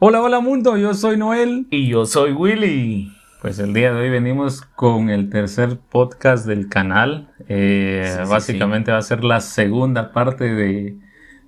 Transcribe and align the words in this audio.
Hola, 0.00 0.22
hola 0.22 0.40
mundo, 0.40 0.76
yo 0.76 0.94
soy 0.94 1.16
Noel. 1.16 1.66
Y 1.70 1.88
yo 1.88 2.06
soy 2.06 2.32
Willy. 2.32 3.12
Pues 3.42 3.58
el 3.58 3.74
día 3.74 3.92
de 3.92 4.02
hoy 4.02 4.10
venimos 4.10 4.62
con 4.62 5.10
el 5.10 5.28
tercer 5.30 5.78
podcast 5.90 6.46
del 6.46 6.68
canal. 6.68 7.30
Eh, 7.48 8.04
Sí, 8.06 8.22
sí, 8.24 8.30
básicamente 8.30 8.92
va 8.92 8.98
a 8.98 9.02
ser 9.02 9.24
la 9.24 9.40
segunda 9.40 10.12
parte 10.12 10.54
de, 10.54 10.96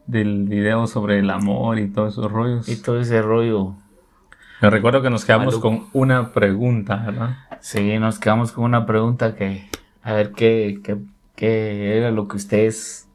del 0.06 0.44
video 0.48 0.86
sobre 0.88 1.20
el 1.20 1.30
amor 1.30 1.78
y 1.78 1.88
todos 1.90 2.14
esos 2.14 2.30
rollos. 2.30 2.68
Y 2.68 2.82
todo 2.82 3.00
ese 3.00 3.22
rollo. 3.22 3.74
Me 4.60 4.68
recuerdo 4.70 5.00
que 5.00 5.10
nos 5.10 5.24
quedamos 5.24 5.54
Maluco. 5.54 5.68
con 5.68 5.86
una 5.92 6.32
pregunta, 6.32 6.96
¿verdad? 7.06 7.36
Sí, 7.60 7.98
nos 7.98 8.18
quedamos 8.18 8.52
con 8.52 8.64
una 8.64 8.84
pregunta 8.84 9.34
que, 9.36 9.68
a 10.02 10.12
ver 10.12 10.32
qué, 10.32 10.80
qué, 10.82 10.96
qué 11.36 11.98
era 11.98 12.10
lo 12.10 12.26
que 12.28 12.36
ustedes 12.36 13.08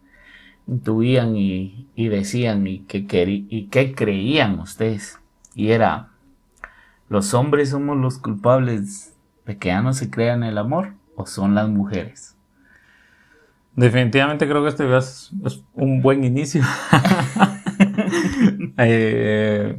intuían 0.67 1.35
y, 1.35 1.87
y 1.93 2.07
decían 2.07 2.65
y 2.67 2.79
qué, 2.79 3.05
y 3.27 3.67
qué 3.67 3.93
creían 3.93 4.59
ustedes. 4.59 5.19
Y 5.55 5.71
era, 5.71 6.09
¿los 7.09 7.33
hombres 7.33 7.69
somos 7.69 7.97
los 7.97 8.17
culpables 8.19 9.15
de 9.45 9.57
que 9.57 9.69
ya 9.69 9.81
no 9.81 9.93
se 9.93 10.09
crean 10.09 10.43
el 10.43 10.57
amor 10.57 10.93
o 11.15 11.25
son 11.25 11.55
las 11.55 11.69
mujeres? 11.69 12.35
Definitivamente 13.75 14.47
creo 14.47 14.61
que 14.63 14.69
este 14.69 14.97
es, 14.97 15.31
es 15.45 15.63
un 15.73 16.01
buen 16.01 16.23
inicio. 16.23 16.61
Eh, 18.77 19.77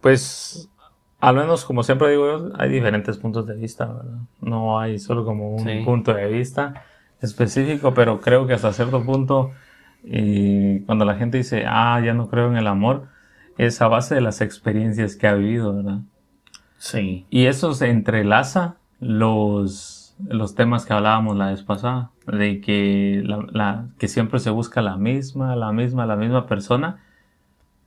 pues, 0.00 0.68
al 1.20 1.36
menos 1.36 1.64
como 1.64 1.82
siempre 1.82 2.10
digo 2.10 2.26
yo, 2.26 2.52
hay 2.58 2.68
diferentes 2.70 3.16
puntos 3.18 3.46
de 3.46 3.54
vista, 3.54 3.86
¿verdad? 3.86 4.18
No 4.40 4.78
hay 4.78 4.98
solo 4.98 5.24
como 5.24 5.50
un 5.56 5.60
Sí. 5.64 5.82
punto 5.84 6.12
de 6.14 6.26
vista 6.28 6.84
específico, 7.20 7.94
pero 7.94 8.20
creo 8.20 8.46
que 8.46 8.54
hasta 8.54 8.72
cierto 8.72 9.02
punto, 9.04 9.52
y 10.02 10.80
cuando 10.80 11.04
la 11.04 11.14
gente 11.14 11.38
dice, 11.38 11.64
ah, 11.66 12.00
ya 12.04 12.12
no 12.12 12.28
creo 12.28 12.48
en 12.48 12.56
el 12.56 12.66
amor, 12.66 13.08
es 13.58 13.80
a 13.82 13.88
base 13.88 14.14
de 14.14 14.20
las 14.20 14.40
experiencias 14.40 15.16
que 15.16 15.26
ha 15.28 15.34
vivido, 15.34 15.74
¿verdad? 15.74 16.00
Sí. 16.78 17.26
Y 17.30 17.46
eso 17.46 17.72
se 17.72 17.90
entrelaza 17.90 18.76
los, 19.00 20.16
los 20.28 20.54
temas 20.54 20.84
que 20.86 20.92
hablábamos 20.92 21.36
la 21.36 21.48
vez 21.50 21.62
pasada, 21.62 22.10
de 22.26 22.60
que, 22.60 23.22
la, 23.24 23.44
la- 23.52 23.86
que 23.98 24.08
siempre 24.08 24.38
se 24.40 24.50
busca 24.50 24.82
la 24.82 24.96
misma, 24.96 25.56
la 25.56 25.72
misma, 25.72 26.06
la 26.06 26.16
misma 26.16 26.46
persona, 26.46 27.02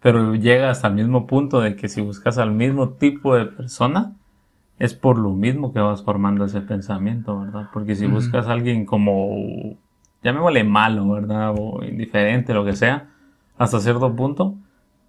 pero 0.01 0.35
llega 0.35 0.69
hasta 0.69 0.88
el 0.88 0.94
mismo 0.94 1.27
punto 1.27 1.59
de 1.59 1.75
que 1.75 1.89
si 1.89 2.01
buscas 2.01 2.38
al 2.38 2.51
mismo 2.51 2.89
tipo 2.89 3.35
de 3.35 3.45
persona, 3.45 4.13
es 4.79 4.94
por 4.94 5.17
lo 5.17 5.31
mismo 5.31 5.73
que 5.73 5.79
vas 5.79 6.03
formando 6.03 6.45
ese 6.45 6.61
pensamiento, 6.61 7.39
¿verdad? 7.39 7.69
Porque 7.73 7.95
si 7.95 8.06
buscas 8.06 8.47
a 8.47 8.51
alguien 8.53 8.85
como, 8.85 9.75
llamémosle 10.23 10.63
malo, 10.63 11.09
¿verdad? 11.09 11.56
O 11.57 11.83
indiferente, 11.83 12.53
lo 12.53 12.63
que 12.63 12.75
sea, 12.75 13.09
hasta 13.57 13.79
cierto 13.79 14.16
punto, 14.16 14.56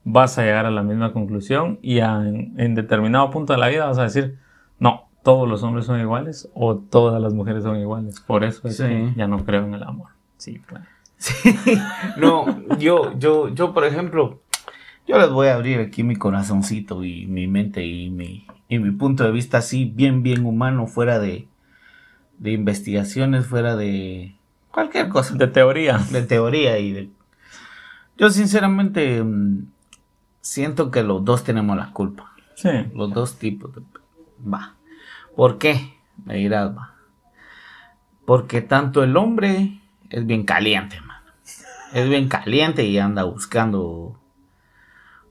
vas 0.04 0.38
a 0.38 0.42
llegar 0.44 0.66
a 0.66 0.70
la 0.70 0.82
misma 0.82 1.12
conclusión 1.12 1.78
y 1.82 2.00
a- 2.00 2.26
en, 2.26 2.54
en 2.59 2.75
determinado 2.75 3.31
punto 3.31 3.53
de 3.53 3.59
la 3.59 3.69
vida 3.69 3.86
vas 3.86 3.98
a 3.98 4.03
decir, 4.04 4.38
no, 4.78 5.09
todos 5.22 5.48
los 5.48 5.62
hombres 5.62 5.84
son 5.86 6.00
iguales 6.00 6.48
o 6.54 6.76
todas 6.76 7.20
las 7.20 7.34
mujeres 7.34 7.62
son 7.64 7.76
iguales. 7.78 8.20
Por 8.20 8.44
eso 8.44 8.66
es 8.69 8.76
Sí. 8.76 8.84
que 8.84 9.12
ya 9.16 9.26
no 9.26 9.44
creo 9.44 9.64
en 9.64 9.75
el 9.75 9.82
amor. 9.82 10.09
Sí, 10.36 10.60
claro. 10.66 10.84
No, 12.16 12.47
yo, 12.78 13.19
yo, 13.19 13.48
yo, 13.48 13.75
por 13.75 13.84
ejemplo, 13.84 14.41
yo 15.06 15.19
les 15.19 15.31
voy 15.31 15.48
a 15.48 15.54
abrir 15.54 15.81
aquí 15.81 16.03
mi 16.03 16.16
corazoncito 16.16 17.04
y 17.04 17.26
mi 17.26 17.47
mente 17.47 17.84
y 17.84 18.10
mi, 18.10 18.47
y 18.69 18.78
mi 18.78 18.91
punto 18.92 19.25
de 19.25 19.32
vista 19.32 19.59
así, 19.59 19.84
bien, 19.84 20.22
bien 20.22 20.44
humano, 20.47 20.86
fuera 20.86 21.19
de, 21.19 21.48
de 22.38 22.53
investigaciones, 22.53 23.47
fuera 23.47 23.75
de 23.76 24.36
cualquier 24.70 25.09
cosa, 25.09 25.34
De 25.34 25.48
teoría. 25.48 25.98
de 26.12 26.22
teoría 26.22 26.78
y 26.78 26.92
de... 26.92 27.10
Yo 28.16 28.30
sinceramente 28.30 29.22
mm, 29.22 29.66
siento 30.41 30.91
que 30.91 31.03
los 31.03 31.25
dos 31.25 31.44
tenemos 31.44 31.76
la 31.76 31.93
culpa, 31.93 32.32
Sí. 32.54 32.71
los 32.94 33.12
dos 33.12 33.38
tipos 33.38 33.75
de... 33.75 33.82
Va. 34.47 34.75
¿Por 35.37 35.59
qué? 35.59 35.94
Me 36.25 36.34
dirás, 36.37 36.76
va. 36.76 36.94
Porque 38.25 38.60
tanto 38.60 39.03
el 39.03 39.16
hombre 39.16 39.81
es 40.10 40.27
bien 40.27 40.44
caliente, 40.44 41.00
mano. 41.00 41.27
Es 41.93 42.09
bien 42.09 42.28
caliente 42.28 42.84
y 42.84 42.98
anda 42.98 43.22
buscando, 43.25 44.21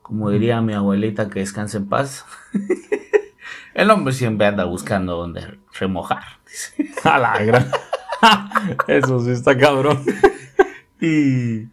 como 0.01 0.29
diría 0.29 0.61
mi 0.61 0.73
abuelita 0.73 1.29
que 1.29 1.39
descanse 1.41 1.77
en 1.77 1.87
paz. 1.89 2.25
el 3.73 3.89
hombre 3.91 4.13
siempre 4.13 4.47
anda 4.47 4.63
buscando 4.65 5.17
donde 5.17 5.59
remojar. 5.79 6.23
dice. 6.45 6.91
A 7.07 7.19
la 7.19 7.37
gran. 7.43 7.67
Eso 8.87 9.19
sí 9.19 9.31
está 9.31 9.57
cabrón. 9.57 10.03
Y, 10.99 11.67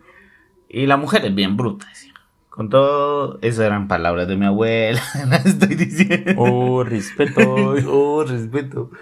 y 0.68 0.86
la 0.86 0.96
mujer 0.96 1.24
es 1.24 1.34
bien 1.34 1.56
bruta. 1.56 1.86
decía. 1.86 2.12
Con 2.54 2.68
todo, 2.68 3.40
eso 3.42 3.64
eran 3.64 3.88
palabras 3.88 4.28
de 4.28 4.36
mi 4.36 4.46
abuela. 4.46 5.02
estoy 5.44 5.74
diciendo. 5.74 6.34
Oh, 6.36 6.84
respeto. 6.84 7.74
Oh, 7.88 8.22
respeto. 8.22 8.92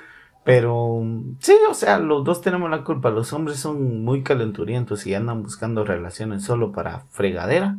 Pero 0.43 1.03
sí, 1.39 1.55
o 1.69 1.75
sea, 1.75 1.99
los 1.99 2.25
dos 2.25 2.41
tenemos 2.41 2.71
la 2.71 2.83
culpa. 2.83 3.11
Los 3.11 3.35
hombres 3.35 3.59
son 3.59 4.05
muy 4.05 4.23
calenturientos 4.23 5.07
y 5.07 5.13
andan 5.13 5.43
buscando 5.43 5.85
relaciones 5.85 6.45
solo 6.45 6.73
para 6.73 7.01
fregadera. 7.11 7.77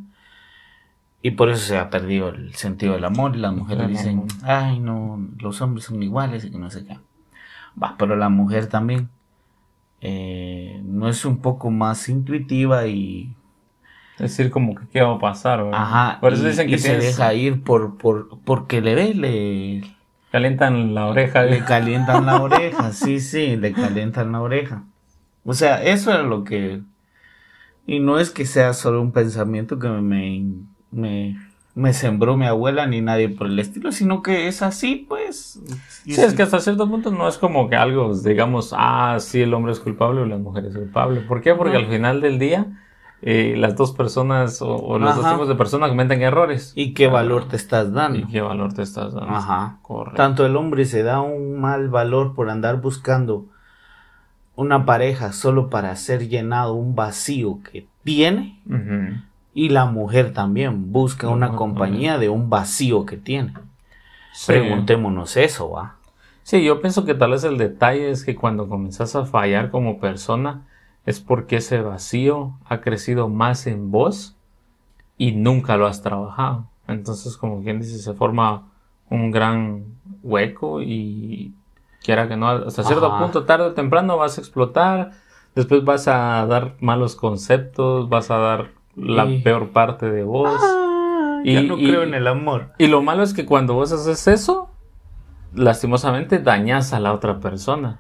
Y 1.24 1.32
por 1.32 1.50
eso 1.50 1.66
se 1.66 1.80
ha 1.80 1.90
perdido 1.90 2.30
el 2.30 2.54
sentido 2.54 2.94
del 2.94 3.06
amor. 3.06 3.36
Y 3.36 3.40
las 3.40 3.56
mujeres 3.56 3.88
dicen, 3.88 4.20
amor. 4.20 4.28
ay, 4.44 4.80
no, 4.80 5.28
los 5.40 5.60
hombres 5.64 5.86
son 5.86 6.04
iguales 6.04 6.46
y 6.46 6.52
que 6.52 6.60
no 6.60 6.70
sé 6.70 6.86
qué. 6.86 7.00
Va, 7.82 7.96
pero 7.98 8.16
la 8.16 8.30
mujer 8.30 8.68
también 8.68 9.10
eh, 10.02 10.84
no 10.86 11.10
es 11.10 11.26
un 11.26 11.40
poco 11.40 11.72
más 11.72 12.10
intuitiva 12.10 12.86
y 12.86 13.36
Es 14.16 14.38
decir, 14.38 14.52
como 14.52 14.76
que 14.76 14.84
qué 14.92 15.02
va 15.02 15.16
a 15.16 15.20
pasar, 15.20 15.64
¿verdad? 15.64 15.82
Ajá, 15.82 16.18
Por 16.22 16.34
eso 16.34 16.44
y- 16.46 16.50
dicen 16.50 16.68
y 16.70 16.72
que 16.74 16.78
se 16.78 16.90
tienes- 16.90 17.18
deja 17.18 17.34
ir 17.34 17.64
por, 17.64 17.98
por, 17.98 18.30
porque 18.46 18.80
le 18.82 18.94
ve, 18.96 19.14
le, 19.16 19.84
calientan 20.32 20.94
la 20.94 21.08
oreja. 21.08 21.44
le 21.44 21.64
calientan 21.64 22.26
la 22.26 22.42
oreja, 22.42 22.92
sí, 22.94 23.20
sí, 23.20 23.56
le 23.58 23.74
calientan 23.74 24.32
la 24.32 24.42
oreja. 24.42 24.84
O 25.46 25.54
sea, 25.54 25.84
eso 25.84 26.12
era 26.12 26.24
lo 26.24 26.44
que... 26.44 26.82
Y 27.86 28.00
no 28.00 28.18
es 28.20 28.30
que 28.30 28.46
sea 28.46 28.74
solo 28.74 29.02
un 29.02 29.12
pensamiento 29.12 29.78
que 29.78 29.90
me, 29.90 30.46
me, 30.92 31.36
me 31.76 31.92
sembró 31.94 32.38
mi 32.38 32.46
abuela 32.46 32.86
ni 32.88 33.02
nadie 33.02 33.28
por 33.28 33.48
el 33.48 33.60
estilo, 33.60 33.92
sino 33.92 34.22
que 34.22 34.48
es 34.48 34.62
así, 34.62 35.06
pues. 35.10 35.60
Y 36.06 36.14
Sí, 36.14 36.22
es 36.22 36.34
que 36.34 36.44
hasta 36.44 36.60
cierto 36.62 36.88
punto 36.90 37.12
no 37.12 37.28
es 37.28 37.38
como 37.38 37.68
que 37.70 37.76
algo, 37.76 38.16
digamos, 38.16 38.74
ah, 38.78 39.18
sí, 39.20 39.42
el 39.42 39.54
hombre 39.54 39.74
es 39.74 39.82
culpable 39.82 40.22
o 40.22 40.26
la 40.26 40.38
mujer 40.38 40.66
es 40.68 40.76
culpable. 40.78 41.22
¿Por 41.22 41.42
qué? 41.42 41.56
Porque 41.56 41.74
No. 41.74 41.80
al 41.80 41.88
final 41.88 42.22
del 42.22 42.40
día, 42.40 42.68
eh, 43.26 43.56
las 43.58 43.78
dos 43.78 43.94
personas 43.94 44.62
o, 44.62 44.76
o 44.76 45.00
los 45.00 45.16
dos 45.16 45.30
tipos 45.32 45.48
de 45.48 45.56
personas 45.56 45.90
cometen 45.90 46.22
errores. 46.22 46.74
¿Y 46.76 46.94
qué 46.94 47.08
valor 47.08 47.48
te 47.48 47.56
estás 47.56 47.94
dando? 47.94 48.20
¿Y 48.20 48.26
qué 48.28 48.42
valor 48.42 48.74
te 48.74 48.82
estás 48.82 49.14
dando? 49.14 49.34
Ajá. 49.34 49.78
Correcto. 49.82 50.18
Tanto 50.18 50.46
el 50.46 50.58
hombre 50.58 50.84
se 50.84 51.04
da 51.04 51.22
un 51.22 51.60
mal 51.60 51.88
valor 51.88 52.36
por 52.36 52.50
andar 52.50 52.82
buscando 52.82 53.46
una 54.56 54.86
pareja 54.86 55.32
solo 55.32 55.70
para 55.70 55.96
ser 55.96 56.28
llenado 56.28 56.74
un 56.74 56.96
vacío 56.96 57.60
que 57.72 57.88
tiene 58.04 58.60
Ujú. 58.68 59.22
y 59.54 59.70
la 59.70 59.86
mujer 59.86 60.34
también 60.34 60.92
busca 60.92 61.30
una 61.30 61.56
compañía 61.56 62.18
de 62.18 62.28
un 62.28 62.50
vacío 62.50 63.06
que 63.06 63.16
tiene. 63.16 63.54
Sí. 64.34 64.48
Preguntémonos 64.52 65.38
eso, 65.38 65.72
¿va? 65.72 65.96
Sí, 66.44 66.62
yo 66.62 66.82
pienso 66.82 67.06
que 67.06 67.14
tal 67.14 67.32
vez 67.32 67.46
el 67.46 67.58
detalle 67.58 68.12
es 68.12 68.26
que 68.26 68.36
cuando 68.36 68.68
comenzás 68.68 69.16
a 69.16 69.26
fallar 69.26 69.72
como 69.72 70.00
persona 70.00 70.64
es 71.06 71.20
porque 71.20 71.58
ese 71.58 71.82
vacío 71.82 72.54
ha 72.66 72.82
crecido 72.82 73.28
más 73.30 73.68
en 73.68 73.92
vos 73.92 74.36
y 75.18 75.34
nunca 75.34 75.78
lo 75.78 75.88
has 75.88 76.02
trabajado. 76.02 76.68
Entonces, 76.88 77.38
como 77.38 77.62
quien 77.64 77.80
dice, 77.80 77.98
se 78.00 78.14
forma 78.14 78.70
un 79.10 79.32
gran 79.32 79.86
hueco 80.24 80.82
y 80.82 81.54
quiera 82.04 82.28
que 82.28 82.36
no, 82.38 82.48
hasta 82.50 82.84
cierto 82.84 83.08
Ajá. 83.08 83.20
punto, 83.20 83.46
tarde 83.46 83.66
o 83.66 83.74
temprano 83.74 84.18
vas 84.18 84.38
a 84.38 84.42
explotar, 84.42 85.12
después 85.56 85.84
vas 85.86 86.08
a 86.08 86.46
dar 86.46 86.76
malos 86.82 87.16
conceptos, 87.16 88.10
vas 88.10 88.32
a 88.32 88.38
dar 88.38 88.72
la 88.96 89.26
Y- 89.26 89.42
peor 89.42 89.70
parte 89.72 90.10
de 90.10 90.24
vos. 90.24 90.60
ya 91.46 91.60
Y- 91.62 91.68
no 91.68 91.78
y- 91.78 91.88
creo 91.90 92.04
en 92.04 92.14
el 92.14 92.28
amor. 92.28 92.72
Y 92.78 92.88
lo 92.88 93.02
malo 93.02 93.24
es 93.24 93.34
que 93.34 93.46
cuando 93.46 93.74
vos 93.74 93.92
haces 93.92 94.28
eso, 94.28 94.70
lastimosamente 95.54 96.40
dañas 96.40 96.94
a 96.94 97.00
la 97.00 97.14
otra 97.14 97.40
persona. 97.40 98.00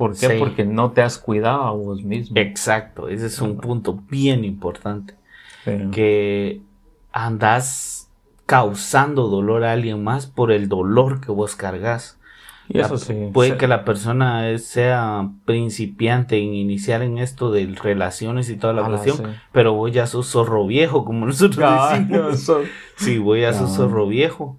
¿Por 0.00 0.12
qué? 0.18 0.28
Sí. 0.28 0.36
Porque 0.38 0.64
no 0.64 0.92
te 0.92 1.02
has 1.02 1.18
cuidado 1.18 1.60
a 1.64 1.72
vos 1.72 2.02
mismo. 2.02 2.38
Exacto, 2.40 3.08
ese 3.10 3.26
es 3.26 3.38
un 3.42 3.58
punto 3.58 4.00
bien 4.08 4.46
importante. 4.46 5.12
Que 5.92 6.62
andas 7.12 8.10
causando 8.46 9.28
dolor 9.28 9.62
a 9.64 9.72
alguien 9.72 10.02
más 10.02 10.26
por 10.26 10.52
el 10.52 10.68
dolor 10.70 11.20
que 11.20 11.30
vos 11.32 11.54
cargas. 11.54 12.18
Y 12.68 12.78
eso 12.78 12.94
La- 12.94 12.98
sí. 13.00 13.14
Puede 13.32 13.50
sí. 13.52 13.56
que 13.58 13.66
la 13.68 13.84
persona 13.84 14.56
sea 14.56 15.28
principiante 15.44 16.38
en 16.38 16.54
iniciar 16.54 17.02
en 17.02 17.18
esto 17.18 17.50
de 17.50 17.66
relaciones 17.66 18.48
y 18.48 18.56
toda 18.56 18.72
la 18.72 18.86
Ala, 18.86 18.96
cuestión, 18.98 19.16
sí. 19.32 19.38
pero 19.52 19.74
vos 19.74 19.92
ya 19.92 20.06
sos 20.06 20.28
zorro 20.30 20.66
viejo, 20.66 21.04
como 21.04 21.26
nosotros 21.26 21.62
Ah, 21.68 21.98
decimos. 21.98 22.50
Sí, 22.96 23.18
vos 23.18 23.38
ya 23.38 23.52
sos 23.52 23.70
Ah. 23.72 23.76
zorro 23.76 24.06
viejo 24.06 24.56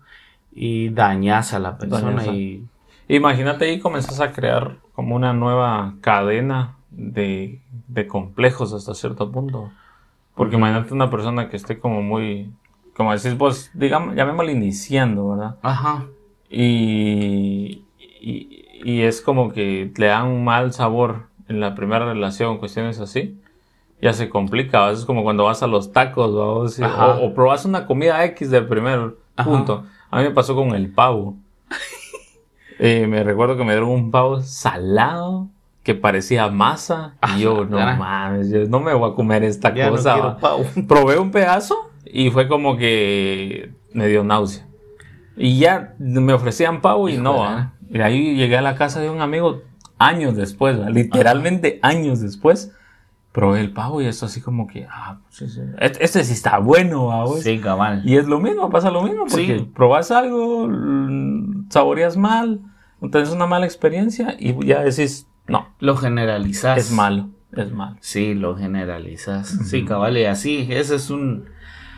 y 0.53 0.89
dañas 0.89 1.53
a 1.53 1.59
la 1.59 1.77
persona 1.79 2.21
a- 2.21 2.27
y 2.27 2.65
Imagínate 3.07 3.65
ahí 3.65 3.79
comenzás 3.79 4.21
a 4.21 4.31
crear 4.31 4.77
como 5.01 5.15
una 5.15 5.33
nueva 5.33 5.95
cadena 6.01 6.75
de, 6.91 7.59
de 7.87 8.05
complejos 8.07 8.71
hasta 8.71 8.93
cierto 8.93 9.31
punto. 9.31 9.71
Porque 10.35 10.57
imagínate 10.57 10.93
una 10.93 11.09
persona 11.09 11.49
que 11.49 11.57
esté 11.57 11.79
como 11.79 12.03
muy 12.03 12.51
como 12.95 13.13
decís 13.13 13.35
vos, 13.35 13.71
digamos, 13.73 14.15
llamémosle 14.15 14.51
iniciando, 14.51 15.29
¿verdad? 15.29 15.55
Ajá. 15.63 16.05
Y, 16.49 17.83
y, 18.21 18.65
y 18.83 19.01
es 19.01 19.21
como 19.21 19.51
que 19.51 19.91
le 19.95 20.05
dan 20.05 20.27
un 20.27 20.43
mal 20.43 20.71
sabor 20.71 21.23
en 21.47 21.59
la 21.59 21.73
primera 21.73 22.05
relación, 22.05 22.59
cuestiones 22.59 22.99
así. 22.99 23.39
Ya 24.03 24.13
se 24.13 24.29
complica, 24.29 24.85
a 24.85 24.89
veces 24.89 25.05
como 25.05 25.23
cuando 25.23 25.45
vas 25.45 25.63
a 25.63 25.67
los 25.67 25.91
tacos 25.91 26.79
Ajá. 26.79 27.07
o, 27.07 27.25
o 27.25 27.33
probas 27.33 27.65
una 27.65 27.87
comida 27.87 28.23
X 28.25 28.51
del 28.51 28.67
primer 28.67 29.15
Ajá. 29.35 29.49
punto. 29.49 29.85
A 30.11 30.17
mí 30.19 30.23
me 30.25 30.31
pasó 30.31 30.53
con 30.53 30.75
el 30.75 30.91
pavo. 30.91 31.37
Eh, 32.83 33.05
me 33.05 33.23
recuerdo 33.23 33.57
que 33.57 33.63
me 33.63 33.73
dieron 33.73 33.89
un 33.89 34.09
pavo 34.09 34.41
salado 34.41 35.49
que 35.83 35.93
parecía 35.93 36.47
masa. 36.49 37.13
Ah, 37.21 37.35
y 37.37 37.41
yo, 37.41 37.63
no 37.65 37.77
mames, 37.77 38.49
yo 38.49 38.65
no 38.67 38.79
me 38.79 38.91
voy 38.95 39.11
a 39.11 39.13
comer 39.13 39.43
esta 39.43 39.71
Ya 39.71 39.85
no 39.85 39.91
cosa. 39.91 40.15
¿va? 40.17 40.37
pavo. 40.39 40.63
Probé 40.87 41.19
un 41.19 41.29
pedazo 41.29 41.75
y 42.05 42.31
fue 42.31 42.47
como 42.47 42.77
que 42.77 43.71
me 43.93 44.07
dio 44.07 44.23
náusea. 44.23 44.65
Y 45.37 45.59
ya 45.59 45.93
me 45.99 46.33
ofrecían 46.33 46.81
pavo 46.81 47.07
y 47.07 47.17
no. 47.17 47.35
Híjole. 47.35 47.49
¿va? 47.51 47.73
Y 47.91 48.01
ahí 48.01 48.35
llegué 48.35 48.57
a 48.57 48.61
la 48.63 48.75
casa 48.75 48.99
de 48.99 49.11
un 49.11 49.21
amigo 49.21 49.61
años 49.99 50.35
después, 50.35 50.81
¿va? 50.81 50.89
literalmente 50.89 51.79
años 51.83 52.19
después. 52.19 52.71
Probé 53.31 53.61
el 53.61 53.71
pavo 53.71 54.01
y 54.01 54.07
eso 54.07 54.25
así 54.25 54.41
como 54.41 54.65
que, 54.67 54.87
ah, 54.91 55.19
pues 55.23 55.35
sí, 55.37 55.47
sí. 55.47 55.61
Este, 55.79 56.03
este 56.03 56.23
sí 56.23 56.33
está 56.33 56.57
bueno, 56.57 57.05
¿va, 57.05 57.23
vos? 57.25 57.41
Sí, 57.41 57.59
cabal. 57.59 58.01
Y 58.03 58.17
es 58.17 58.25
lo 58.25 58.39
mismo, 58.39 58.69
pasa 58.71 58.89
lo 58.91 59.03
mismo, 59.03 59.25
porque 59.29 59.59
Sí. 59.59 59.71
probas 59.73 60.09
algo, 60.11 60.67
saboreas 61.69 62.17
mal, 62.17 62.59
tienes 63.09 63.29
una 63.31 63.47
mala 63.47 63.65
experiencia 63.65 64.35
y 64.39 64.53
ya 64.65 64.81
decís, 64.83 65.27
no, 65.47 65.69
Lo 65.79 65.95
generalizas. 65.97 66.77
es 66.77 66.91
malo, 66.91 67.29
es 67.51 67.71
malo. 67.71 67.97
Sí, 68.01 68.33
lo 68.35 68.55
generalizas. 68.57 69.47
Sí, 69.65 69.85
cabal, 69.85 70.17
y 70.17 70.25
así, 70.25 70.67
ese 70.69 70.95
es 70.95 71.09
un... 71.09 71.45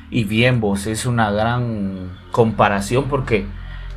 Y 0.09 0.23
bien 0.25 0.59
vos, 0.61 0.85
es 0.87 1.05
una 1.05 1.31
gran 1.31 2.11
comparación 2.31 3.05
porque 3.09 3.45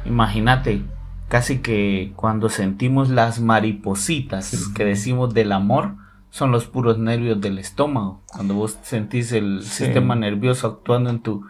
imagínate, 0.05 0.83
casi 1.29 1.59
que 1.59 2.13
cuando 2.17 2.49
sentimos 2.49 3.11
las 3.11 3.41
maripositas 3.41 4.69
que 4.75 4.85
decimos 4.85 5.35
del 5.35 5.53
amor, 5.53 5.95
son 6.31 6.51
los 6.53 6.67
puros 6.67 6.99
nervios 6.99 7.41
del 7.41 7.59
estómago. 7.59 8.23
Cuando 8.27 8.55
vos 8.55 8.79
sentís 8.83 9.33
el 9.33 9.63
Sí. 9.63 9.85
sistema 9.85 10.15
nervioso 10.17 10.67
actuando 10.67 11.11
en 11.11 11.21
tu, 11.21 11.47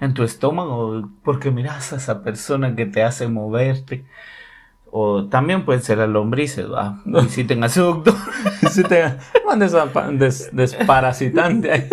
en 0.00 0.14
tu 0.14 0.22
estómago, 0.22 1.10
porque 1.24 1.50
miras 1.50 1.92
a 1.92 1.96
esa 1.96 2.22
persona 2.22 2.74
que 2.74 2.86
te 2.86 3.02
hace 3.02 3.28
moverte. 3.28 4.04
O 4.92 5.26
también 5.26 5.64
pueden 5.64 5.82
ser 5.82 5.98
las 5.98 6.08
lombrices, 6.08 6.70
¿va? 6.70 7.00
Visiten 7.04 7.62
a 7.64 7.68
su 7.68 7.82
doctor. 7.82 8.14
Si 8.70 8.82
te 8.84 9.04
un 9.52 9.58
desapa- 9.60 10.10
des- 10.16 10.50
desparasitante 10.52 11.72
ahí. 11.72 11.88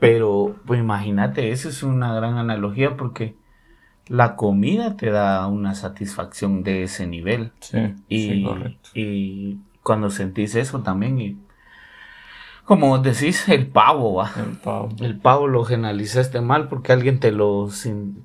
Pero, 0.00 0.56
pues 0.66 0.80
imagínate, 0.80 1.50
eso 1.52 1.68
es 1.68 1.82
una 1.82 2.14
gran 2.14 2.38
analogía 2.38 2.96
porque 2.96 3.36
la 4.08 4.34
comida 4.36 4.96
te 4.96 5.10
da 5.10 5.46
una 5.46 5.74
satisfacción 5.74 6.62
de 6.62 6.82
ese 6.84 7.06
nivel. 7.06 7.52
Sí, 7.60 7.94
Y, 8.08 8.28
sí, 8.28 8.42
correcto. 8.44 8.90
y 8.94 9.58
cuando 9.82 10.10
sentís 10.10 10.54
eso 10.54 10.80
también, 10.80 11.20
y 11.20 11.36
como 12.64 12.98
decís, 12.98 13.48
el 13.48 13.66
pavo, 13.66 14.14
va. 14.14 14.30
El 14.36 14.56
pavo. 14.58 14.88
El 15.00 15.18
pavo 15.18 15.48
lo 15.48 15.64
generalizaste 15.64 16.40
mal 16.40 16.68
porque 16.68 16.92
alguien 16.92 17.18
te 17.20 17.32
lo, 17.32 17.68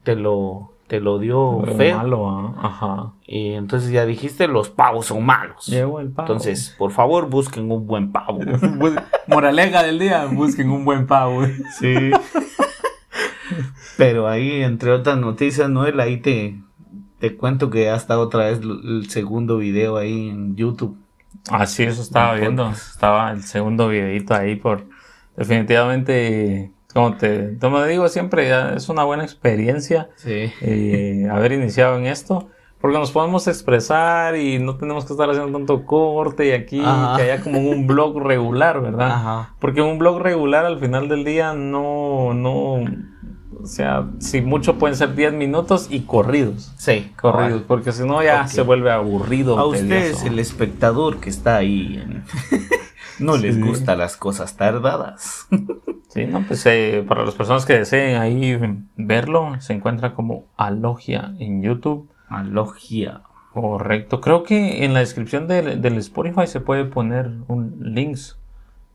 te 0.04 0.16
lo, 0.16 0.74
te 0.88 1.00
lo 1.00 1.18
dio 1.20 1.60
Pero 1.64 1.78
feo. 1.78 1.98
malo, 1.98 2.30
¿ah? 2.30 2.54
Ajá. 2.62 3.12
Y 3.26 3.54
entonces 3.54 3.92
ya 3.92 4.06
dijiste, 4.06 4.48
los 4.48 4.70
pavos 4.70 5.08
son 5.08 5.26
malos. 5.26 5.66
Llegó 5.68 6.00
el 6.00 6.10
pavo. 6.12 6.28
Entonces, 6.28 6.76
por 6.78 6.92
favor, 6.92 7.30
busquen 7.30 7.72
un 7.72 7.88
buen 7.88 8.12
pavo. 8.12 8.40
Moraleja 9.28 9.84
del 9.84 10.00
día, 10.00 10.26
busquen 10.26 10.70
un 10.70 10.86
buen 10.86 11.08
pavo. 11.08 11.44
Sí. 11.80 12.12
Pero 13.98 14.28
ahí, 14.28 14.62
entre 14.64 14.92
otras 14.92 15.18
noticias, 15.18 15.70
Noel, 15.70 16.00
ahí 16.00 16.18
te, 16.18 16.60
te 17.20 17.36
cuento 17.36 17.70
que 17.70 17.86
ya 17.86 17.96
está 17.96 18.20
otra 18.20 18.46
vez 18.46 18.60
el 18.62 19.10
segundo 19.10 19.58
video 19.58 19.98
ahí 19.98 20.30
en 20.30 20.56
YouTube. 20.56 20.98
Así 21.50 21.84
eso 21.84 22.02
estaba 22.02 22.36
viendo. 22.36 22.70
Estaba 22.72 23.32
el 23.32 23.44
segundo 23.44 23.88
videito 23.88 24.34
ahí 24.34 24.56
por 24.56 24.86
definitivamente 25.38 26.72
como 26.96 27.18
te 27.18 27.58
como 27.60 27.84
digo 27.84 28.08
siempre 28.10 28.48
ya 28.48 28.74
es 28.74 28.90
una 28.90 29.04
buena 29.04 29.24
experiencia 29.24 30.10
Sí. 30.16 30.52
eh, 30.62 31.28
haber 31.32 31.52
iniciado 31.52 31.98
en 31.98 32.08
esto 32.08 32.48
porque 32.82 32.98
nos 32.98 33.12
podemos 33.12 33.48
expresar 33.48 34.36
y 34.38 34.60
no 34.60 34.78
tenemos 34.78 35.06
que 35.06 35.14
estar 35.14 35.30
haciendo 35.30 35.52
tanto 35.58 35.86
corte 35.86 36.48
y 36.48 36.52
aquí 36.52 36.82
Ajá. 36.84 37.16
que 37.18 37.24
haya 37.24 37.42
como 37.44 37.60
un 37.60 37.88
blog 37.88 38.20
regular, 38.22 38.80
¿verdad? 38.82 39.12
Ajá. 39.12 39.56
Porque 39.60 39.82
un 39.82 39.98
blog 39.98 40.20
regular 40.22 40.66
al 40.66 40.80
final 40.80 41.08
del 41.10 41.24
día 41.24 41.54
no 41.54 42.34
no 42.34 42.76
o 43.58 43.68
sea, 43.68 44.06
si 44.20 44.42
mucho 44.42 44.76
pueden 44.78 44.96
ser 44.96 45.16
10 45.16 45.34
minutos 45.34 45.88
y 45.90 46.02
corridos. 46.02 46.72
Sí, 46.78 47.12
Corridos, 47.20 47.64
porque 47.68 47.92
si 47.94 48.04
no 48.06 48.22
ya 48.22 48.48
se 48.48 48.62
vuelve 48.62 48.92
aburrido. 48.92 49.58
A 49.58 49.66
ustedes, 49.66 50.24
el 50.24 50.38
espectador 50.38 51.18
que 51.20 51.32
está 51.32 51.56
ahí, 51.56 52.00
en- 52.04 52.24
no 53.20 53.38
les 53.38 53.56
Sí. 53.56 53.62
gustan 53.62 53.98
las 54.00 54.18
cosas 54.18 54.56
tardadas. 54.58 55.48
Sí, 56.08 56.26
no, 56.28 56.44
pues 56.48 56.66
eh, 56.66 57.04
para 57.06 57.26
las 57.26 57.36
personas 57.36 57.66
que 57.66 57.74
deseen 57.74 58.16
ahí 58.22 58.58
verlo, 58.96 59.60
se 59.60 59.74
encuentra 59.74 60.14
como 60.14 60.46
Alogia 60.56 61.34
en 61.40 61.62
YouTube. 61.62 62.10
Alogia. 62.30 63.20
Correcto. 63.54 64.22
Creo 64.22 64.44
que 64.44 64.86
en 64.86 64.94
la 64.94 65.02
descripción 65.02 65.46
del, 65.50 65.82
del 65.82 65.98
Spotify 65.98 66.48
se 66.48 66.62
puede 66.62 66.86
poner 66.86 67.32
un 67.50 67.76
links. 67.82 68.40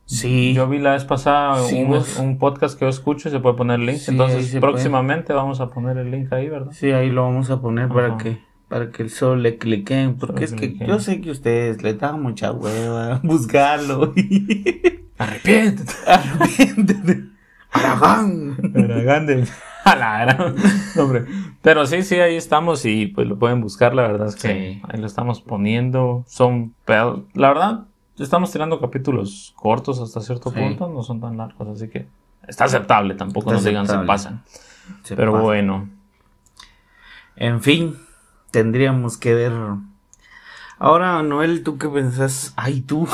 Sí. 0.06 0.54
Yo 0.54 0.66
vi 0.66 0.78
la 0.78 0.92
vez 0.92 1.04
pasada 1.04 1.58
Sí, 1.64 1.82
un, 1.82 1.88
vos. 1.90 2.16
un 2.18 2.38
podcast 2.38 2.78
que 2.78 2.86
yo 2.86 2.88
escucho 2.88 3.28
y 3.28 3.32
se 3.32 3.38
puede 3.40 3.54
poner 3.56 3.80
links. 3.80 4.04
Sí, 4.06 4.12
Entonces, 4.12 4.56
próximamente 4.58 5.34
vamos 5.34 5.60
a 5.60 5.68
poner 5.68 5.98
el 5.98 6.10
link 6.10 6.32
ahí, 6.32 6.48
¿verdad? 6.48 6.72
Sí, 6.72 6.90
ahí 6.92 7.10
lo 7.10 7.24
vamos 7.24 7.50
a 7.50 7.60
poner 7.60 7.88
para 7.88 8.16
que 8.16 8.40
para 8.70 8.90
que 8.92 9.08
solo 9.10 9.36
le 9.36 9.58
cliquen, 9.58 10.16
porque 10.16 10.44
es 10.44 10.52
que 10.54 10.74
yo 10.78 11.00
sé 11.00 11.20
que 11.20 11.30
ustedes 11.32 11.82
le 11.82 11.92
dan 11.94 12.22
mucha 12.22 12.52
hueva 12.52 13.20
buscarlo. 13.24 14.14
Arrepiéntete. 15.18 15.92
Arrepiéntete. 16.06 17.24
Aragán. 17.72 18.56
Grande. 18.62 19.44
A 19.84 19.96
la 19.96 20.18
gran- 20.24 20.54
hombre. 20.98 21.24
Pero 21.62 21.84
sí, 21.86 22.02
sí, 22.02 22.14
ahí 22.16 22.36
estamos 22.36 22.84
y 22.86 23.06
pues 23.08 23.26
lo 23.28 23.38
pueden 23.38 23.60
buscar. 23.60 23.92
La 23.94 24.02
verdad 24.02 24.28
es 24.28 24.36
que 24.36 24.48
Sí. 24.48 24.82
ahí 24.88 25.00
lo 25.00 25.06
estamos 25.06 25.40
poniendo. 25.40 26.24
Son, 26.28 26.74
la 26.86 27.48
verdad, 27.48 27.84
estamos 28.18 28.52
tirando 28.52 28.80
capítulos 28.80 29.52
cortos 29.56 30.00
hasta 30.00 30.20
cierto 30.20 30.50
Sí. 30.50 30.58
punto, 30.60 30.88
no 30.88 31.02
son 31.02 31.20
tan 31.20 31.36
largos, 31.36 31.66
así 31.68 31.88
que 31.88 32.06
está 32.46 32.64
aceptable. 32.64 33.14
Tampoco 33.14 33.50
Está 33.50 33.54
nos 33.54 33.64
digan 33.64 33.86
se 33.86 33.92
aceptable. 33.92 34.06
pasan. 34.06 34.42
Se 35.02 35.16
Pero 35.16 35.32
pasa. 35.32 35.44
bueno, 35.44 35.88
En 37.36 37.60
fin, 37.62 37.96
tendríamos 38.50 39.16
que 39.16 39.35
ver. 39.35 39.52
Ahora, 40.78 41.23
Noel, 41.23 41.62
¿tú 41.62 41.78
qué 41.78 41.88
pensás? 41.88 42.52
Ay, 42.57 42.80
tú. 42.80 43.09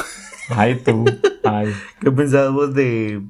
ay 0.51 0.83
tú, 0.83 1.05
ay. 1.45 1.75
¿Qué 2.01 2.11
pensás 2.11 2.53
vos 2.53 2.75
de... 2.75 3.23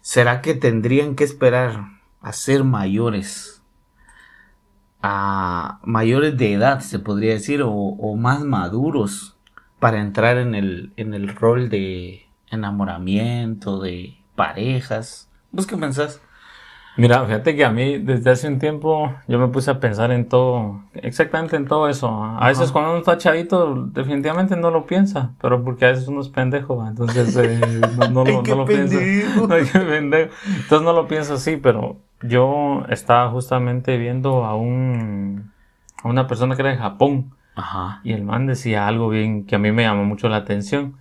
¿Será 0.00 0.40
que 0.40 0.54
tendrían 0.54 1.14
que 1.14 1.24
esperar 1.24 2.00
a 2.20 2.32
ser 2.32 2.64
mayores? 2.64 3.62
A 5.02 5.80
mayores 5.84 6.36
de 6.36 6.54
edad, 6.54 6.80
se 6.80 6.98
podría 6.98 7.32
decir, 7.32 7.62
o, 7.62 7.70
o 7.70 8.16
más 8.16 8.40
maduros 8.40 9.36
para 9.78 10.00
entrar 10.00 10.38
en 10.38 10.54
el, 10.54 10.92
en 10.96 11.12
el 11.12 11.34
rol 11.34 11.68
de 11.68 12.26
enamoramiento, 12.50 13.80
de 13.80 14.16
parejas. 14.36 15.28
¿Vos 15.50 15.66
qué 15.66 15.76
pensás? 15.76 16.20
Mira, 16.96 17.24
fíjate 17.24 17.56
que 17.56 17.64
a 17.64 17.70
mí 17.70 17.98
desde 17.98 18.30
hace 18.30 18.48
un 18.48 18.58
tiempo 18.58 19.12
yo 19.26 19.38
me 19.38 19.48
puse 19.48 19.70
a 19.70 19.80
pensar 19.80 20.10
en 20.12 20.28
todo, 20.28 20.82
exactamente 20.94 21.56
en 21.56 21.66
todo 21.66 21.88
eso. 21.88 22.08
A 22.22 22.48
veces 22.48 22.70
cuando 22.70 22.90
uno 22.90 22.98
está 22.98 23.16
chavito 23.16 23.86
definitivamente 23.86 24.56
no 24.56 24.70
lo 24.70 24.84
piensa, 24.84 25.32
pero 25.40 25.64
porque 25.64 25.86
a 25.86 25.88
veces 25.88 26.06
uno 26.08 26.20
es 26.20 26.28
pendejo, 26.28 26.86
entonces 26.86 27.34
eh, 27.36 27.80
no, 27.96 28.08
no 28.08 28.24
lo, 28.26 28.42
no 28.42 28.54
lo 28.56 28.64
piensa. 28.66 28.98
Entonces 30.44 30.82
no 30.82 30.92
lo 30.92 31.08
pienso 31.08 31.34
así, 31.34 31.56
pero 31.56 31.96
yo 32.22 32.84
estaba 32.88 33.30
justamente 33.30 33.96
viendo 33.96 34.44
a 34.44 34.54
un 34.54 35.50
a 36.04 36.08
una 36.08 36.26
persona 36.26 36.56
que 36.56 36.62
era 36.62 36.70
de 36.72 36.76
Japón 36.78 37.30
Ajá. 37.54 38.00
y 38.04 38.12
el 38.12 38.22
man 38.24 38.46
decía 38.46 38.86
algo 38.86 39.08
bien 39.08 39.46
que 39.46 39.54
a 39.54 39.58
mí 39.58 39.72
me 39.72 39.82
llamó 39.84 40.04
mucho 40.04 40.28
la 40.28 40.36
atención. 40.36 40.96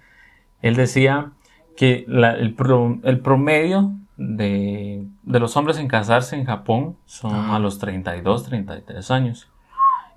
Él 0.62 0.76
decía 0.76 1.32
que 1.76 2.06
la- 2.08 2.34
el, 2.36 2.54
pro- 2.54 3.00
el 3.04 3.20
promedio 3.20 3.92
de, 4.22 5.04
de 5.24 5.40
los 5.40 5.58
hombres 5.58 5.78
en 5.78 5.88
casarse 5.88 6.36
en 6.36 6.46
Japón 6.46 6.98
son 7.06 7.34
Ajá. 7.34 7.56
a 7.56 7.60
los 7.60 7.80
32, 7.80 8.44
33 8.44 9.12
años. 9.12 9.50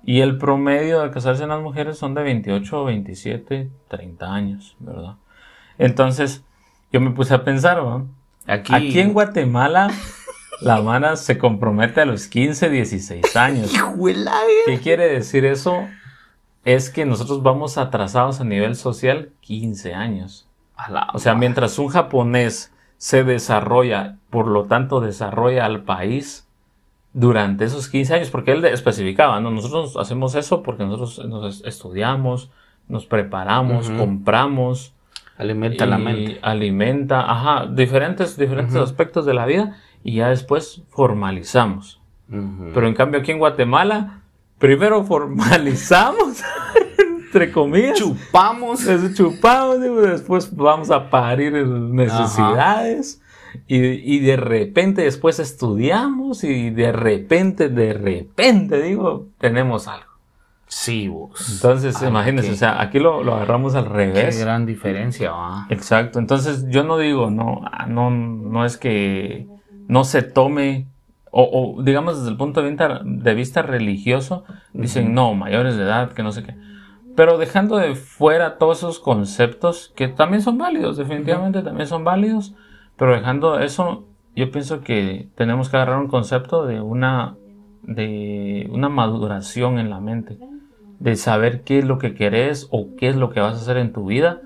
Y 0.03 0.21
el 0.21 0.37
promedio 0.37 1.01
de 1.01 1.09
casarse 1.09 1.43
en 1.43 1.49
las 1.49 1.61
mujeres 1.61 1.97
son 1.97 2.13
de 2.13 2.21
28, 2.21 2.85
27, 2.85 3.69
30 3.87 4.33
años, 4.33 4.75
¿verdad? 4.79 5.15
Entonces, 5.79 6.43
yo 6.91 7.01
me 7.01 7.09
puse 7.09 7.33
a 7.33 7.43
pensar, 7.43 7.83
¿va? 7.83 8.03
Aquí, 8.45 8.73
Aquí 8.75 8.99
en 8.99 9.13
Guatemala, 9.13 9.89
la 10.61 10.81
mana 10.81 11.15
se 11.15 11.39
compromete 11.39 12.01
a 12.01 12.05
los 12.05 12.27
15, 12.27 12.69
16 12.69 13.35
años. 13.35 13.73
¿Qué 14.67 14.79
quiere 14.79 15.07
decir 15.07 15.43
eso? 15.43 15.87
Es 16.63 16.91
que 16.91 17.05
nosotros 17.05 17.41
vamos 17.41 17.79
atrasados 17.79 18.39
a 18.39 18.43
nivel 18.43 18.75
social 18.75 19.31
15 19.41 19.95
años. 19.95 20.47
O 21.13 21.19
sea, 21.19 21.33
mientras 21.33 21.79
un 21.79 21.87
japonés 21.87 22.71
se 23.05 23.23
desarrolla, 23.23 24.15
por 24.31 24.47
lo 24.47 24.63
tanto 24.63 24.99
desarrolla 24.99 25.63
al 25.63 25.83
país 25.83 26.47
durante 27.13 27.63
esos 27.63 27.87
15 27.87 28.15
años, 28.15 28.31
porque 28.31 28.53
él 28.53 28.65
especificaba, 28.65 29.39
¿no? 29.39 29.51
nosotros 29.51 29.95
hacemos 29.95 30.33
eso 30.33 30.63
porque 30.63 30.85
nosotros 30.85 31.23
nos 31.27 31.63
estudiamos, 31.65 32.49
nos 32.87 33.05
preparamos, 33.05 33.91
compramos. 33.91 34.95
Alimenta 35.37 35.85
la 35.85 35.99
mente. 35.99 36.39
Alimenta, 36.41 37.31
ajá, 37.31 37.67
diferentes, 37.67 38.37
diferentes 38.37 38.75
aspectos 38.75 39.27
de 39.27 39.35
la 39.35 39.45
vida 39.45 39.77
y 40.03 40.15
ya 40.15 40.29
después 40.29 40.81
formalizamos. 40.89 42.01
Pero 42.73 42.87
en 42.87 42.95
cambio 42.95 43.19
aquí 43.19 43.31
en 43.31 43.37
Guatemala, 43.37 44.21
primero 44.57 45.03
formalizamos, 45.05 46.41
entre 47.35 47.51
comillas. 47.51 47.97
Chupamos. 47.97 48.87
Chupamos, 49.13 49.77
y 49.77 50.07
después 50.07 50.55
vamos 50.55 50.89
a 50.89 51.09
parir 51.09 51.53
necesidades. 51.53 53.21
Y, 53.67 53.77
y, 53.77 54.19
de 54.19 54.35
repente 54.35 55.03
después 55.03 55.39
estudiamos 55.39 56.43
y 56.43 56.71
de 56.71 56.91
repente, 56.91 57.69
de 57.69 57.93
repente, 57.93 58.81
digo, 58.81 59.27
tenemos 59.39 59.87
algo. 59.87 60.09
Sí, 60.67 61.07
vos. 61.07 61.53
Entonces, 61.53 62.01
imagínense, 62.01 62.51
o 62.51 62.55
sea, 62.55 62.81
aquí 62.81 62.99
lo, 62.99 63.23
lo, 63.23 63.35
agarramos 63.35 63.75
al 63.75 63.85
revés. 63.85 64.35
Qué 64.35 64.43
gran 64.43 64.65
diferencia, 64.65 65.31
¿va? 65.31 65.67
Exacto. 65.69 66.19
Entonces, 66.19 66.65
yo 66.67 66.83
no 66.83 66.97
digo, 66.97 67.29
no, 67.29 67.61
ah, 67.71 67.85
no, 67.85 68.09
no 68.09 68.65
es 68.65 68.75
que 68.75 69.47
no 69.87 70.03
se 70.03 70.21
tome, 70.21 70.87
o, 71.31 71.81
digamos 71.81 72.17
desde 72.17 72.31
el 72.31 72.37
punto 72.37 72.61
de 72.61 72.69
vista, 72.69 73.01
de 73.05 73.33
vista 73.35 73.61
religioso, 73.61 74.43
dicen, 74.73 75.13
no, 75.13 75.33
mayores 75.33 75.77
de 75.77 75.83
edad, 75.83 76.11
que 76.11 76.23
no 76.23 76.33
sé 76.33 76.43
qué. 76.43 76.55
Pero 77.15 77.37
dejando 77.37 77.77
de 77.77 77.95
fuera 77.95 78.57
todos 78.57 78.79
esos 78.79 78.99
conceptos 78.99 79.93
que 79.95 80.07
también 80.07 80.41
son 80.41 80.57
válidos, 80.57 80.97
definitivamente 80.97 81.61
también 81.61 81.87
son 81.87 82.03
válidos, 82.03 82.55
pero 82.97 83.15
dejando 83.15 83.59
eso, 83.59 84.05
yo 84.35 84.51
pienso 84.51 84.81
que 84.81 85.29
tenemos 85.35 85.69
que 85.69 85.77
agarrar 85.77 85.99
un 85.99 86.07
concepto 86.07 86.65
de 86.65 86.81
una, 86.81 87.37
de 87.83 88.69
una 88.71 88.89
maduración 88.89 89.79
en 89.79 89.89
la 89.89 89.99
mente 89.99 90.37
de 90.99 91.15
saber 91.15 91.63
qué 91.63 91.79
es 91.79 91.85
lo 91.85 91.97
que 91.97 92.13
querés 92.13 92.67
o 92.71 92.95
qué 92.97 93.09
es 93.09 93.15
lo 93.15 93.29
que 93.29 93.39
vas 93.39 93.53
a 93.53 93.57
hacer 93.57 93.77
en 93.77 93.93
tu 93.93 94.05
vida, 94.05 94.41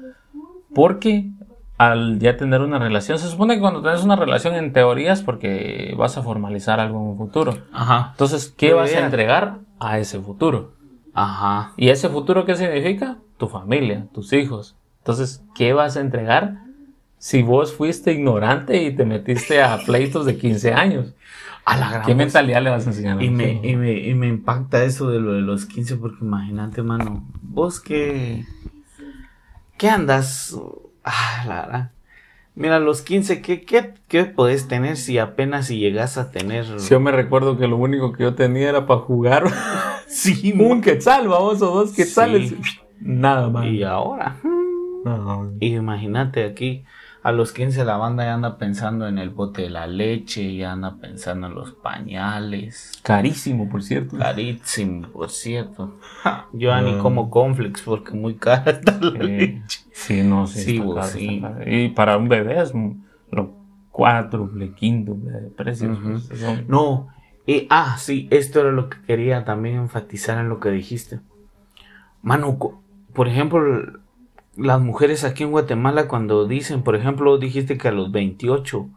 porque 0.73 1.31
al 1.77 2.19
ya 2.19 2.35
tener 2.35 2.61
una 2.61 2.79
relación, 2.79 3.17
se 3.17 3.29
supone 3.29 3.55
que 3.55 3.61
cuando 3.61 3.81
tienes 3.81 4.03
una 4.03 4.15
relación 4.15 4.55
en 4.55 4.73
teorías 4.73 5.21
porque 5.21 5.93
vas 5.97 6.17
a 6.17 6.23
formalizar 6.23 6.79
algo 6.79 6.97
en 6.97 7.07
un 7.11 7.17
futuro. 7.17 7.53
Ajá. 7.71 8.09
Entonces, 8.11 8.53
¿qué 8.57 8.73
vas 8.73 8.93
a 8.93 9.05
entregar 9.05 9.59
a 9.79 9.99
ese 9.99 10.19
futuro? 10.19 10.73
Ajá. 11.13 11.73
¿Y 11.77 11.89
ese 11.89 12.09
futuro 12.09 12.45
qué 12.45 12.55
significa? 12.55 13.17
Tu 13.37 13.47
familia, 13.47 14.07
tus 14.13 14.33
hijos. 14.33 14.75
Entonces, 14.99 15.43
¿qué 15.55 15.73
vas 15.73 15.97
a 15.97 16.01
entregar 16.01 16.63
si 17.17 17.41
vos 17.41 17.73
fuiste 17.73 18.11
ignorante 18.11 18.83
y 18.83 18.95
te 18.95 19.05
metiste 19.05 19.61
a 19.61 19.77
pleitos 19.85 20.25
de 20.25 20.37
15 20.37 20.73
años? 20.73 21.13
¿Qué 22.05 22.15
mentalidad 22.15 22.63
le 22.63 22.71
vas 22.71 22.85
a 22.87 22.89
enseñar? 22.89 23.21
y, 23.21 23.29
me, 23.29 23.59
y, 23.63 23.75
me, 23.75 23.93
y 23.93 24.13
me 24.15 24.27
impacta 24.27 24.83
eso 24.83 25.09
de 25.09 25.19
lo 25.19 25.33
de 25.33 25.41
los 25.41 25.65
15, 25.65 25.97
porque 25.97 26.17
imagínate, 26.21 26.81
mano, 26.81 27.27
vos 27.41 27.79
que... 27.79 28.45
¿Qué 29.77 29.89
andas? 29.89 30.57
Ah, 31.03 31.43
la 31.47 31.61
verdad. 31.61 31.91
Mira, 32.59 32.81
los 32.81 33.01
15, 33.03 33.41
¿qué, 33.41 33.61
qué, 33.61 33.93
qué 34.09 34.25
podés 34.25 34.67
tener 34.67 34.97
si 34.97 35.17
apenas 35.17 35.67
si 35.67 35.79
llegas 35.79 36.17
a 36.17 36.29
tener... 36.29 36.65
Yo 36.89 36.99
me 36.99 37.09
recuerdo 37.09 37.57
que 37.57 37.67
lo 37.67 37.77
único 37.77 38.11
que 38.11 38.23
yo 38.23 38.35
tenía 38.35 38.67
era 38.67 38.85
para 38.85 38.99
jugar. 38.99 39.45
sí, 40.09 40.53
un 40.59 40.81
quetzal, 40.81 41.29
vamos, 41.29 41.61
o 41.61 41.73
dos 41.73 41.93
quetzales. 41.93 42.53
Nada 42.99 43.49
más. 43.49 43.65
Y 43.65 43.83
ahora... 43.83 44.35
No. 45.05 45.49
Imagínate 45.61 46.43
aquí 46.43 46.83
a 47.21 47.31
los 47.31 47.51
15 47.51 47.83
la 47.83 47.97
banda 47.97 48.23
ya 48.23 48.33
anda 48.33 48.57
pensando 48.57 49.07
en 49.07 49.17
el 49.17 49.29
bote 49.29 49.63
de 49.63 49.69
la 49.69 49.87
leche, 49.87 50.55
ya 50.55 50.71
anda 50.71 50.97
pensando 50.99 51.47
en 51.47 51.55
los 51.55 51.73
pañales. 51.73 52.99
Carísimo, 53.03 53.69
por 53.69 53.83
cierto. 53.83 54.17
Carísimo, 54.17 55.07
por 55.09 55.29
cierto. 55.29 55.95
yo 56.53 56.69
ya 56.69 56.81
ni 56.81 56.97
como 56.97 57.29
conflicts 57.29 57.81
porque 57.81 58.13
muy 58.13 58.35
cara 58.35 58.71
está 58.71 58.97
la 59.01 59.11
leche. 59.11 59.81
Sí, 59.91 60.23
no, 60.23 60.47
sí. 60.47 60.81
sí, 61.11 61.41
Y 61.65 61.89
para 61.89 62.17
un 62.17 62.29
bebé 62.29 62.61
es 62.61 62.73
lo 63.31 63.53
cuádruple, 63.91 64.73
quíntuple 64.73 65.31
de 65.31 65.49
precios. 65.49 65.97
Pues, 66.01 66.67
no, 66.67 67.09
y, 67.49 67.65
ah, 67.71 67.97
sí, 67.97 68.27
esto 68.29 68.61
era 68.61 68.71
lo 68.71 68.89
que 68.89 69.01
quería 69.07 69.43
también 69.43 69.77
enfatizar 69.77 70.37
en 70.37 70.49
lo 70.49 70.59
que 70.59 70.69
dijiste. 70.69 71.19
Manu, 72.21 72.59
por 73.11 73.27
ejemplo, 73.27 73.99
las 74.59 74.81
mujeres 74.81 75.23
aquí 75.23 75.43
en 75.43 75.51
Guatemala 75.51 76.07
cuando 76.07 76.47
dicen, 76.47 76.83
por 76.83 76.95
ejemplo, 76.95 77.37
dijiste 77.37 77.77
que 77.77 77.87
a 77.87 77.91
los 77.91 78.11
28 78.11 78.89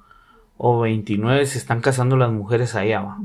o 0.57 0.81
29 0.81 1.47
se 1.47 1.59
están 1.59 1.81
casando 1.81 2.17
las 2.17 2.31
mujeres 2.31 2.75
allá. 2.75 3.01
¿va? 3.03 3.19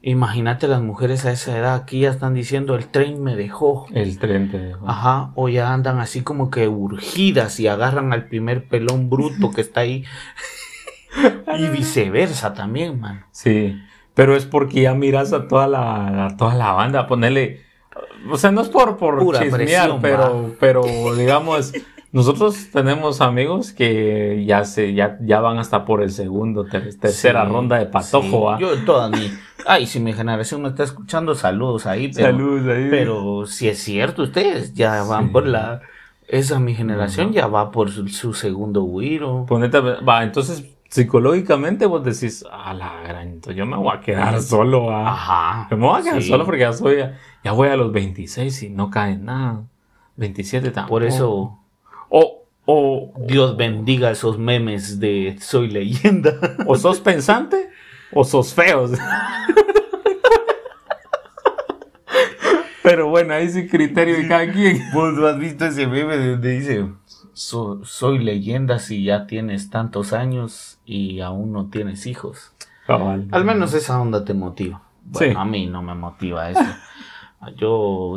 Imagínate 0.00 0.66
las 0.66 0.82
mujeres 0.82 1.24
a 1.26 1.32
esa 1.32 1.56
edad 1.56 1.74
aquí 1.76 2.00
ya 2.00 2.10
están 2.10 2.34
diciendo 2.34 2.74
el 2.74 2.86
tren 2.86 3.22
me 3.22 3.36
dejó. 3.36 3.86
El 3.92 4.18
tren 4.18 4.50
te 4.50 4.58
dejó. 4.58 4.88
Ajá, 4.88 5.30
o 5.36 5.48
ya 5.48 5.72
andan 5.72 6.00
así 6.00 6.22
como 6.22 6.50
que 6.50 6.66
urgidas 6.66 7.60
y 7.60 7.68
agarran 7.68 8.12
al 8.12 8.26
primer 8.26 8.66
pelón 8.66 9.08
bruto 9.10 9.50
que 9.52 9.60
está 9.60 9.80
ahí. 9.80 10.04
y 11.58 11.68
viceversa 11.68 12.54
también, 12.54 12.98
man. 12.98 13.26
Sí, 13.30 13.80
pero 14.14 14.34
es 14.34 14.44
porque 14.44 14.82
ya 14.82 14.94
miras 14.94 15.32
a 15.32 15.46
toda 15.46 15.68
la, 15.68 16.26
a 16.26 16.36
toda 16.36 16.54
la 16.54 16.72
banda, 16.72 17.06
ponerle 17.06 17.60
o 18.30 18.36
sea, 18.36 18.50
no 18.50 18.60
es 18.60 18.68
por, 18.68 18.96
por 18.96 19.38
chismear, 19.38 19.98
pero, 20.00 20.54
pero 20.58 20.82
digamos, 21.16 21.72
nosotros 22.12 22.68
tenemos 22.70 23.20
amigos 23.20 23.72
que 23.72 24.44
ya 24.46 24.64
se, 24.64 24.92
ya, 24.92 25.18
ya 25.22 25.40
van 25.40 25.58
hasta 25.58 25.84
por 25.84 26.02
el 26.02 26.10
segundo, 26.10 26.64
tercera 26.64 27.44
ronda 27.44 27.78
de 27.78 27.86
patojo. 27.86 28.58
Yo 28.58 28.84
toda 28.84 29.08
mi, 29.08 29.30
ay, 29.66 29.86
si 29.86 29.98
mi 29.98 30.12
generación 30.12 30.62
me 30.62 30.68
está 30.68 30.82
escuchando, 30.82 31.34
saludos 31.34 31.86
ahí, 31.86 32.10
pero, 32.14 32.26
saludos 32.26 32.68
ahí. 32.68 32.88
pero 32.90 33.46
si 33.46 33.68
es 33.68 33.78
cierto, 33.78 34.24
ustedes 34.24 34.74
ya 34.74 35.02
van 35.04 35.32
por 35.32 35.46
la, 35.46 35.80
esa 36.28 36.58
mi 36.58 36.74
generación 36.74 37.32
ya 37.32 37.46
va 37.46 37.70
por 37.70 37.90
su, 37.90 38.34
segundo 38.34 38.84
huiro. 38.84 39.46
Ponete, 39.48 39.80
va, 39.80 40.22
entonces 40.22 40.66
psicológicamente 40.92 41.86
vos 41.86 42.04
decís, 42.04 42.44
a 42.52 42.74
la 42.74 43.00
gran, 43.02 43.40
yo 43.40 43.64
me 43.64 43.78
voy 43.78 43.96
a 43.96 44.00
quedar 44.00 44.42
solo. 44.42 44.94
Ajá. 44.94 45.66
Me 45.70 45.78
voy 45.78 45.98
a 45.98 46.02
quedar 46.04 46.22
solo 46.22 46.44
porque 46.44 46.60
ya 46.60 46.74
soy, 46.74 46.98
ya 47.42 47.52
voy 47.52 47.68
a 47.68 47.76
los 47.76 47.90
26 47.92 48.64
y 48.64 48.68
no 48.68 48.90
cae 48.90 49.16
nada. 49.16 49.62
27 50.16 50.70
tampoco. 50.70 50.90
Por 50.90 51.04
eso. 51.04 51.58
O, 52.10 52.44
o. 52.66 53.14
Dios 53.26 53.56
bendiga 53.56 54.10
esos 54.10 54.38
memes 54.38 55.00
de 55.00 55.38
soy 55.40 55.68
leyenda. 55.68 56.34
O 56.66 56.76
sos 56.76 57.00
pensante 57.00 57.70
o 58.12 58.22
sos 58.22 58.52
feo. 58.52 58.90
Pero 62.82 63.08
bueno, 63.08 63.32
ahí 63.32 63.48
sí 63.48 63.66
criterio 63.66 64.18
de 64.18 64.28
cada 64.28 64.52
quien. 64.52 64.82
Vos 64.92 65.16
has 65.24 65.38
visto 65.38 65.64
ese 65.64 65.86
meme 65.86 66.18
donde 66.18 66.50
dice 66.50 66.84
soy 67.34 68.18
leyenda 68.18 68.78
si 68.78 69.04
ya 69.04 69.26
tienes 69.26 69.70
tantos 69.70 70.12
años 70.12 70.78
y 70.84 71.20
aún 71.20 71.52
no 71.52 71.66
tienes 71.70 72.06
hijos. 72.06 72.52
Al 72.86 73.44
menos 73.44 73.74
esa 73.74 74.00
onda 74.00 74.24
te 74.24 74.34
motiva. 74.34 74.82
Bueno, 75.04 75.40
a 75.40 75.44
mí 75.44 75.66
no 75.66 75.82
me 75.82 75.94
motiva 75.94 76.50
eso. 76.50 76.60
Yo, 77.56 78.14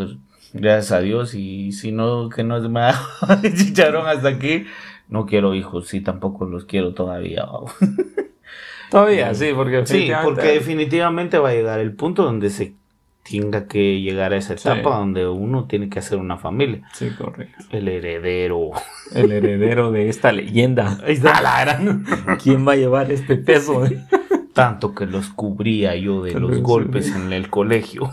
gracias 0.54 0.92
a 0.92 1.00
Dios, 1.00 1.34
y 1.34 1.72
si 1.72 1.92
no, 1.92 2.30
que 2.30 2.44
no 2.44 2.60
me 2.70 2.92
chicharon 3.56 4.08
hasta 4.08 4.30
aquí, 4.30 4.66
no 5.08 5.26
quiero 5.26 5.56
hijos, 5.56 5.88
sí, 5.88 6.02
tampoco 6.02 6.46
los 6.46 6.66
quiero 6.66 6.94
todavía. 6.94 7.48
todavía, 8.92 9.34
sí, 9.34 9.52
porque 9.56 9.86
sí, 9.86 10.12
porque 10.24 10.48
definitivamente 10.54 11.40
va 11.40 11.50
a 11.50 11.54
llegar 11.54 11.80
el 11.80 11.94
punto 11.94 12.24
donde 12.24 12.50
se 12.50 12.76
tenga 13.30 13.68
que 13.68 14.02
llegar 14.02 14.34
a 14.34 14.38
esa 14.38 14.54
etapa 14.54 14.98
donde 14.98 15.28
uno 15.28 15.66
tiene 15.66 15.90
que 15.90 16.00
hacer 16.00 16.20
una 16.20 16.38
familia. 16.38 16.84
Sí, 16.94 17.10
correcto. 17.10 17.66
El 17.72 17.88
heredero. 17.88 18.72
El 19.14 19.32
heredero 19.32 19.92
de 19.92 20.10
esta 20.10 20.32
leyenda. 20.32 21.00
¿Quién 22.44 22.68
va 22.68 22.74
a 22.74 22.76
llevar 22.76 23.12
este 23.12 23.36
peso? 23.38 23.84
Tanto 24.54 24.94
que 24.94 25.06
los 25.06 25.30
cubría 25.30 25.96
yo 25.96 26.24
de 26.24 26.40
los 26.40 26.62
golpes 26.62 27.14
en 27.16 27.34
el 27.34 27.50
colegio. 27.50 28.12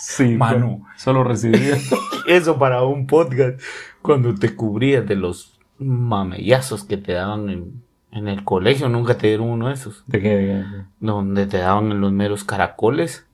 Sí, 0.00 0.24
mano. 0.36 0.84
Solo 0.96 1.22
recibía. 1.22 1.78
Eso 2.26 2.58
para 2.58 2.82
un 2.82 3.06
podcast. 3.06 3.60
Cuando 4.02 4.34
te 4.34 4.54
cubrías 4.54 5.06
de 5.06 5.14
los 5.16 5.58
mamellazos 5.78 6.84
que 6.84 6.96
te 6.96 7.12
daban 7.12 7.48
en, 7.50 7.82
en 8.10 8.28
el 8.28 8.42
colegio, 8.44 8.88
nunca 8.88 9.16
te 9.16 9.28
dieron 9.28 9.48
uno 9.48 9.68
de 9.68 9.74
esos. 9.74 10.04
¿De 10.06 10.20
qué? 10.20 10.64
Donde 11.00 11.46
te 11.46 11.58
daban 11.58 11.92
en 11.92 12.00
los 12.00 12.12
meros 12.12 12.44
caracoles. 12.44 13.26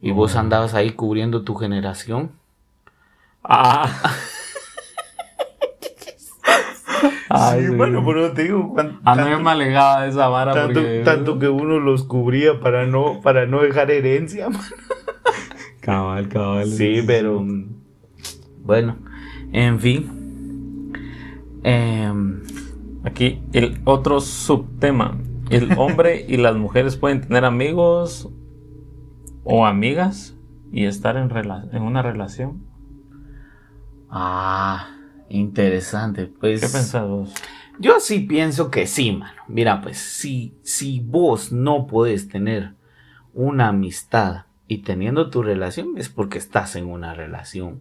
Y 0.00 0.10
vos 0.10 0.36
andabas 0.36 0.74
ahí 0.74 0.90
cubriendo 0.90 1.42
tu 1.42 1.54
generación. 1.54 2.32
Ah. 3.42 3.88
sí, 7.54 7.68
bueno, 7.74 8.02
pero 8.04 8.32
te 8.32 8.44
digo, 8.44 8.74
a 9.04 9.14
mí 9.14 9.42
me 9.42 9.50
alegaba 9.50 10.06
esa 10.06 10.28
vara 10.28 10.52
tanto, 10.52 10.80
tanto 11.04 11.38
que 11.38 11.48
uno 11.48 11.78
los 11.78 12.04
cubría 12.04 12.60
para 12.60 12.86
no, 12.86 13.20
para 13.22 13.46
no 13.46 13.62
dejar 13.62 13.90
herencia, 13.90 14.48
Cabal, 15.80 16.28
cabal. 16.28 16.66
Sí, 16.66 17.02
pero 17.06 17.44
bueno, 18.64 18.96
en 19.52 19.78
fin. 19.78 20.92
Em, 21.62 22.42
Aquí 23.06 23.40
el 23.52 23.78
otro 23.84 24.20
subtema. 24.20 25.16
¿El 25.48 25.78
hombre 25.78 26.26
y 26.28 26.38
las 26.38 26.56
mujeres 26.56 26.96
pueden 26.96 27.20
tener 27.20 27.44
amigos 27.44 28.28
o 29.46 29.64
amigas 29.66 30.34
y 30.72 30.84
estar 30.86 31.16
en, 31.16 31.30
rela- 31.30 31.68
en 31.72 31.82
una 31.82 32.02
relación? 32.02 32.64
Ah, 34.10 34.88
interesante. 35.28 36.26
Pues 36.26 36.60
¿Qué 36.60 36.68
pensás 36.68 37.06
vos? 37.08 37.34
yo 37.78 38.00
sí 38.00 38.20
pienso 38.20 38.70
que 38.70 38.86
sí, 38.86 39.12
mano. 39.12 39.40
Mira, 39.48 39.80
pues 39.80 39.98
si, 39.98 40.54
si 40.62 41.00
vos 41.00 41.52
no 41.52 41.86
puedes 41.86 42.28
tener 42.28 42.74
una 43.34 43.68
amistad 43.68 44.44
y 44.68 44.78
teniendo 44.78 45.30
tu 45.30 45.42
relación 45.42 45.90
es 45.96 46.08
porque 46.08 46.38
estás 46.38 46.76
en 46.76 46.86
una 46.86 47.14
relación 47.14 47.80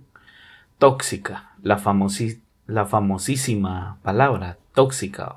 tóxica. 0.78 1.52
La, 1.62 1.80
famosi- 1.80 2.42
la 2.68 2.86
famosísima 2.86 3.98
palabra 4.04 4.58
tóxica. 4.74 5.34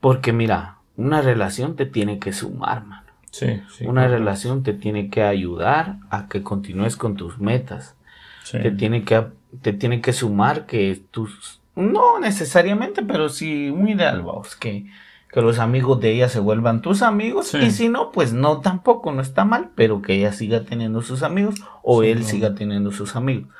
Porque 0.00 0.32
mira, 0.32 0.78
una 0.96 1.22
relación 1.22 1.76
te 1.76 1.86
tiene 1.86 2.18
que 2.18 2.32
sumar, 2.32 2.84
mano. 2.84 3.05
Sí, 3.30 3.60
sí. 3.70 3.86
Una 3.86 4.08
relación 4.08 4.62
te 4.62 4.72
tiene 4.72 5.10
que 5.10 5.22
ayudar 5.22 5.98
a 6.10 6.28
que 6.28 6.42
continúes 6.42 6.96
con 6.96 7.16
tus 7.16 7.38
metas. 7.38 7.96
Sí. 8.44 8.58
Te 8.62 8.70
tiene 8.70 9.04
que 9.04 9.26
te 9.60 9.72
tiene 9.72 10.00
que 10.00 10.12
sumar 10.12 10.66
que 10.66 11.02
tus 11.10 11.60
no 11.74 12.18
necesariamente, 12.18 13.02
pero 13.02 13.28
sí 13.28 13.68
un 13.70 13.88
ideal, 13.88 14.22
vamos, 14.22 14.56
que 14.56 14.86
que 15.32 15.42
los 15.42 15.58
amigos 15.58 16.00
de 16.00 16.12
ella 16.12 16.28
se 16.30 16.40
vuelvan 16.40 16.80
tus 16.80 17.02
amigos 17.02 17.48
Sí. 17.48 17.58
y 17.58 17.70
si 17.70 17.88
no, 17.90 18.10
pues 18.10 18.32
no 18.32 18.60
tampoco, 18.60 19.12
no 19.12 19.20
está 19.20 19.44
mal, 19.44 19.70
pero 19.74 20.00
que 20.00 20.14
ella 20.14 20.32
siga 20.32 20.62
teniendo 20.64 21.02
sus 21.02 21.22
amigos 21.22 21.56
o 21.82 22.02
él 22.02 22.20
no. 22.20 22.24
siga 22.24 22.54
teniendo 22.54 22.90
sus 22.92 23.16
amigos. 23.16 23.50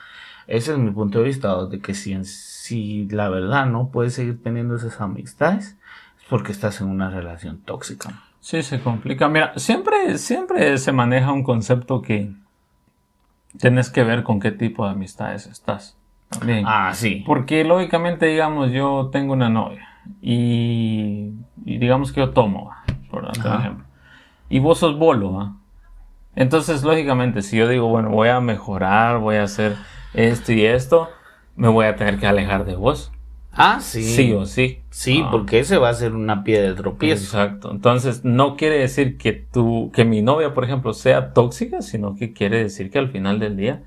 Ese 0.46 0.72
es 0.72 0.78
mi 0.78 0.90
punto 0.92 1.18
de 1.18 1.24
vista, 1.24 1.66
de 1.66 1.80
que 1.80 1.92
si, 1.92 2.16
si 2.24 3.06
la 3.10 3.28
verdad 3.28 3.66
no 3.66 3.90
puedes 3.90 4.14
seguir 4.14 4.42
teniendo 4.42 4.76
esas 4.76 5.00
amistades, 5.00 5.76
es 6.18 6.24
porque 6.30 6.52
estás 6.52 6.80
en 6.80 6.86
una 6.86 7.10
relación 7.10 7.58
tóxica. 7.58 8.22
Sí, 8.46 8.62
se 8.62 8.80
complica. 8.80 9.28
Mira, 9.28 9.54
siempre, 9.56 10.18
siempre 10.18 10.78
se 10.78 10.92
maneja 10.92 11.32
un 11.32 11.42
concepto 11.42 12.00
que 12.00 12.30
tienes 13.58 13.90
que 13.90 14.04
ver 14.04 14.22
con 14.22 14.38
qué 14.38 14.52
tipo 14.52 14.84
de 14.84 14.92
amistades 14.92 15.48
estás. 15.48 15.98
También. 16.28 16.62
Ah, 16.64 16.92
sí. 16.94 17.24
Porque 17.26 17.64
lógicamente, 17.64 18.26
digamos, 18.26 18.70
yo 18.70 19.08
tengo 19.10 19.32
una 19.32 19.48
novia 19.48 19.88
y, 20.22 21.32
y 21.64 21.78
digamos 21.78 22.12
que 22.12 22.20
yo 22.20 22.30
tomo, 22.30 22.70
por 23.10 23.28
ejemplo. 23.36 23.84
Y 24.48 24.60
vos 24.60 24.78
sos 24.78 24.96
bolo, 24.96 25.32
¿va? 25.32 25.56
Entonces, 26.36 26.84
lógicamente, 26.84 27.42
si 27.42 27.56
yo 27.56 27.66
digo, 27.66 27.88
bueno, 27.88 28.10
voy 28.10 28.28
a 28.28 28.40
mejorar, 28.40 29.18
voy 29.18 29.36
a 29.36 29.42
hacer 29.42 29.74
esto 30.14 30.52
y 30.52 30.64
esto, 30.64 31.08
me 31.56 31.66
voy 31.66 31.86
a 31.86 31.96
tener 31.96 32.20
que 32.20 32.28
alejar 32.28 32.64
de 32.64 32.76
vos. 32.76 33.10
Ah, 33.56 33.80
sí. 33.80 34.02
Sí, 34.02 34.32
o 34.32 34.44
sí. 34.46 34.80
Sí, 34.90 35.22
Ah. 35.24 35.28
porque 35.30 35.58
ese 35.60 35.78
va 35.78 35.88
a 35.88 35.94
ser 35.94 36.14
una 36.14 36.44
piedra 36.44 36.68
de 36.68 36.74
tropiezo. 36.74 37.24
Exacto. 37.24 37.70
Entonces, 37.70 38.24
no 38.24 38.56
quiere 38.56 38.78
decir 38.78 39.16
que 39.16 39.32
tú, 39.32 39.90
que 39.94 40.04
mi 40.04 40.22
novia, 40.22 40.52
por 40.54 40.64
ejemplo, 40.64 40.92
sea 40.92 41.32
tóxica, 41.32 41.82
sino 41.82 42.14
que 42.16 42.32
quiere 42.32 42.58
decir 42.62 42.90
que 42.90 42.98
al 42.98 43.08
final 43.10 43.38
del 43.40 43.56
día 43.56 43.82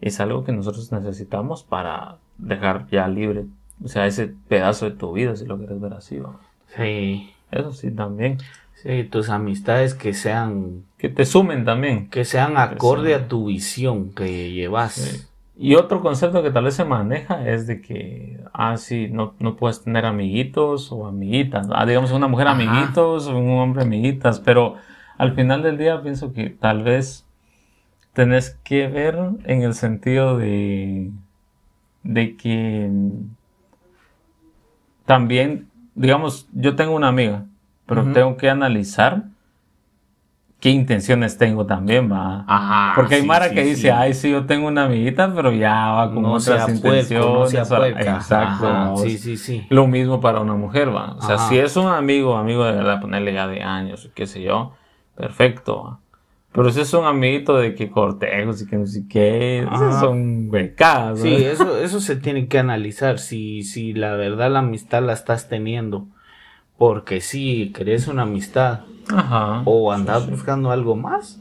es 0.00 0.20
algo 0.20 0.44
que 0.44 0.52
nosotros 0.52 0.90
necesitamos 0.92 1.62
para 1.62 2.16
dejar 2.38 2.86
ya 2.90 3.06
libre, 3.08 3.44
o 3.84 3.88
sea, 3.88 4.06
ese 4.06 4.32
pedazo 4.48 4.86
de 4.86 4.96
tu 4.96 5.12
vida, 5.12 5.36
si 5.36 5.44
lo 5.44 5.58
quieres 5.58 5.78
ver 5.80 5.92
así. 5.92 6.18
¿va? 6.18 6.36
Sí. 6.76 7.30
Eso 7.52 7.72
sí, 7.72 7.90
también. 7.90 8.38
Sí, 8.82 9.04
tus 9.04 9.28
amistades 9.28 9.92
que 9.92 10.14
sean 10.14 10.84
Que 10.96 11.10
te 11.10 11.26
sumen 11.26 11.66
también. 11.66 12.08
que 12.08 12.24
sean 12.24 12.56
acorde 12.56 13.14
a 13.14 13.28
tu 13.28 13.46
visión 13.46 14.10
que 14.12 14.52
llevas. 14.52 14.92
Sí. 14.94 15.20
Y 15.62 15.74
otro 15.74 16.00
concepto 16.00 16.42
que 16.42 16.50
tal 16.50 16.64
vez 16.64 16.74
se 16.74 16.86
maneja 16.86 17.46
es 17.46 17.66
de 17.66 17.82
que, 17.82 18.42
ah, 18.54 18.78
sí, 18.78 19.08
no, 19.12 19.34
no 19.40 19.56
puedes 19.56 19.84
tener 19.84 20.06
amiguitos 20.06 20.90
o 20.90 21.06
amiguitas. 21.06 21.68
Ah, 21.70 21.84
digamos, 21.84 22.12
una 22.12 22.28
mujer 22.28 22.48
Ajá. 22.48 22.56
amiguitos 22.56 23.26
o 23.26 23.36
un 23.36 23.58
hombre 23.58 23.82
amiguitas. 23.82 24.40
Pero 24.40 24.76
al 25.18 25.34
final 25.34 25.62
del 25.62 25.76
día 25.76 26.00
pienso 26.00 26.32
que 26.32 26.48
tal 26.48 26.82
vez 26.82 27.26
tenés 28.14 28.58
que 28.64 28.88
ver 28.88 29.18
en 29.44 29.60
el 29.60 29.74
sentido 29.74 30.38
de, 30.38 31.10
de 32.04 32.36
que 32.38 32.90
también, 35.04 35.68
digamos, 35.94 36.48
yo 36.54 36.74
tengo 36.74 36.94
una 36.94 37.08
amiga, 37.08 37.44
pero 37.84 38.10
tengo 38.14 38.38
que 38.38 38.48
analizar 38.48 39.24
qué 40.60 40.70
intenciones 40.70 41.38
tengo 41.38 41.66
también, 41.66 42.10
va. 42.12 42.44
Ajá. 42.46 42.92
Porque 42.94 43.16
hay 43.16 43.20
sí, 43.22 43.26
Mara 43.26 43.48
sí, 43.48 43.54
que 43.54 43.64
sí. 43.64 43.70
dice, 43.70 43.90
ay, 43.90 44.14
sí, 44.14 44.30
yo 44.30 44.44
tengo 44.46 44.68
una 44.68 44.84
amiguita, 44.84 45.32
pero 45.34 45.52
ya 45.52 45.88
va 45.92 46.12
con 46.12 46.22
no 46.22 46.34
otras 46.34 46.64
puerco, 46.66 46.88
no 46.88 46.94
intenciones. 47.00 47.54
Exacto. 48.06 48.68
Ajá. 48.68 48.96
Sí, 48.98 49.18
sí, 49.18 49.36
sí. 49.36 49.66
Lo 49.70 49.86
mismo 49.86 50.20
para 50.20 50.40
una 50.40 50.54
mujer, 50.54 50.94
va. 50.94 51.14
O 51.14 51.22
sea, 51.22 51.36
Ajá. 51.36 51.48
si 51.48 51.58
es 51.58 51.76
un 51.76 51.88
amigo, 51.88 52.36
amigo 52.36 52.64
de 52.64 52.72
verdad, 52.72 53.00
ponerle 53.00 53.32
ya 53.32 53.48
de 53.48 53.62
años, 53.62 54.10
qué 54.14 54.26
sé 54.26 54.42
yo, 54.42 54.74
perfecto. 55.16 55.82
va. 55.82 55.98
Pero 56.52 56.70
si 56.70 56.80
es 56.80 56.92
un 56.94 57.04
amiguito 57.04 57.56
de 57.56 57.74
que 57.74 57.90
cortejos 57.90 58.60
y 58.62 58.66
que 58.66 58.76
no 58.76 58.86
sé 58.86 59.04
qué, 59.08 59.66
son 60.00 60.50
becadas. 60.50 61.20
Sí, 61.20 61.32
eso, 61.32 61.78
eso 61.78 62.00
se 62.00 62.16
tiene 62.16 62.48
que 62.48 62.58
analizar. 62.58 63.20
Si, 63.20 63.62
si 63.62 63.92
la 63.92 64.14
verdad 64.14 64.50
la 64.50 64.58
amistad 64.58 65.02
la 65.02 65.12
estás 65.12 65.48
teniendo. 65.48 66.08
Porque 66.80 67.20
si 67.20 67.72
querés 67.74 68.08
una 68.08 68.22
amistad 68.22 68.80
Ajá. 69.14 69.60
o 69.66 69.92
andás 69.92 70.30
buscando 70.30 70.70
algo 70.70 70.96
más. 70.96 71.38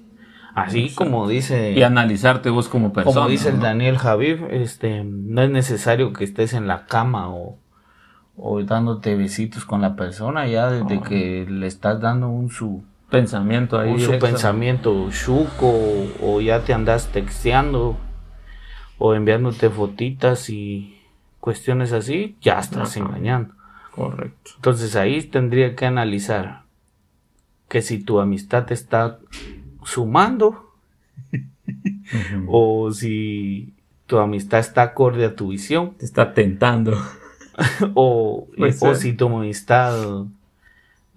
Así 0.53 0.93
como 0.93 1.29
dice. 1.29 1.71
Y 1.71 1.81
analizarte 1.83 2.49
vos 2.49 2.67
como 2.67 2.91
persona. 2.91 3.15
Como 3.15 3.29
dice 3.29 3.47
el. 3.51 3.61
Daniel 3.61 3.97
Javif, 3.97 4.41
este, 4.49 5.05
no 5.05 5.41
es 5.41 5.49
necesario 5.49 6.11
que 6.11 6.25
estés 6.25 6.51
en 6.53 6.67
la 6.67 6.87
cama 6.87 7.29
o, 7.29 7.57
o 8.35 8.61
dándote 8.63 9.15
besitos 9.15 9.63
con 9.63 9.79
la 9.79 9.95
persona, 9.95 10.45
ya 10.45 10.69
desde 10.71 10.99
que 10.99 11.47
le 11.49 11.67
estás 11.67 12.01
dando 12.01 12.27
un 12.27 12.49
su, 12.49 12.83
Pensamiento 13.09 13.79
ahí. 13.79 13.93
un 13.93 13.99
su 14.01 14.19
pensamiento 14.19 15.09
chuco 15.09 15.69
o, 15.69 16.09
o 16.21 16.41
ya 16.41 16.65
te 16.65 16.73
andas 16.73 17.07
texteando 17.13 17.95
o 18.97 19.13
enviándote 19.13 19.69
fotitas 19.69 20.49
y 20.49 20.99
cuestiones 21.39 21.93
así, 21.93 22.35
ya 22.41 22.59
estás 22.59 22.97
Ajá. 22.97 23.05
engañando. 23.07 23.53
Correcto. 23.99 24.51
Entonces 24.55 24.95
ahí 24.95 25.21
tendría 25.23 25.75
que 25.75 25.85
analizar 25.85 26.63
que 27.67 27.81
si 27.81 27.99
tu 27.99 28.21
amistad 28.21 28.65
te 28.65 28.73
está 28.73 29.19
sumando 29.83 30.71
o 32.47 32.93
si 32.93 33.73
tu 34.05 34.19
amistad 34.19 34.59
está 34.59 34.83
acorde 34.83 35.25
a 35.25 35.35
tu 35.35 35.49
visión 35.49 35.95
Te 35.95 36.05
está 36.05 36.33
tentando. 36.33 36.97
o, 37.93 38.47
o 38.81 38.95
si 38.95 39.11
tu 39.11 39.27
amistad 39.27 40.23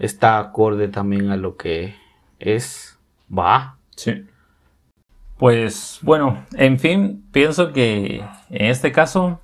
está 0.00 0.40
acorde 0.40 0.88
también 0.88 1.30
a 1.30 1.36
lo 1.36 1.56
que 1.56 1.94
es 2.40 2.98
va 3.32 3.76
Sí. 3.94 4.26
Pues 5.38 6.00
bueno, 6.02 6.44
en 6.54 6.80
fin, 6.80 7.24
pienso 7.30 7.72
que 7.72 8.24
en 8.50 8.66
este 8.66 8.90
caso 8.90 9.40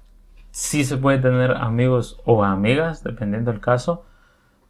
sí 0.50 0.84
se 0.84 0.96
puede 0.96 1.18
tener 1.18 1.52
amigos 1.52 2.20
o 2.24 2.44
amigas, 2.44 3.02
dependiendo 3.04 3.50
del 3.52 3.60
caso, 3.60 4.04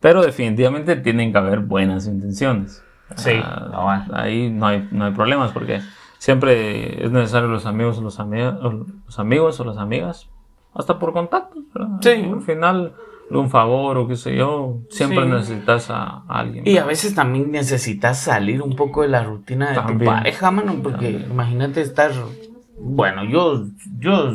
pero 0.01 0.23
definitivamente 0.23 0.97
tienen 0.97 1.33
que 1.33 1.39
haber 1.39 1.61
buenas 1.61 2.07
intenciones. 2.07 2.83
Sí, 3.17 3.33
Ah, 3.43 3.69
cabal. 3.71 4.05
ahí 4.13 4.51
no 4.51 4.67
hay, 4.67 4.87
no 4.93 5.07
hay 5.07 5.13
problemas 5.13 5.53
porque 5.53 5.81
siempre 6.19 7.05
es 7.05 7.11
necesario 7.11 7.49
los 7.49 7.65
amigos 7.67 7.99
o 7.99 8.03
los, 8.03 8.19
ami- 8.21 8.59
o 8.63 8.87
los 9.07 9.19
amigos 9.19 9.59
o 9.61 9.65
las 9.65 9.79
amigas, 9.79 10.29
hasta 10.75 10.99
por 10.99 11.13
contactos. 11.13 11.63
¿verdad? 11.75 11.97
Sí. 12.03 12.11
Al 12.31 12.43
final, 12.43 12.93
un 13.31 13.49
favor 13.51 13.97
o 13.99 14.07
qué 14.09 14.17
sé 14.17 14.37
yo, 14.37 14.79
siempre 14.91 15.23
Sí. 15.25 15.29
necesitas 15.31 15.91
a, 15.91 16.23
a 16.29 16.41
alguien. 16.41 16.67
y 16.67 16.77
a 16.79 16.85
veces 16.85 17.15
también 17.15 17.51
necesitas 17.51 18.19
salir 18.19 18.63
un 18.63 18.77
poco 18.77 19.03
de 19.03 19.09
la 19.09 19.23
rutina 19.25 19.71
de 19.71 19.75
tu 19.77 19.81
También. 19.81 20.13
pareja 20.13 20.51
mano 20.51 20.75
porque 20.83 21.27
imagínate 21.31 21.81
estar 21.81 22.11
bueno 22.81 23.25
yo 23.25 23.65
yo 23.99 24.33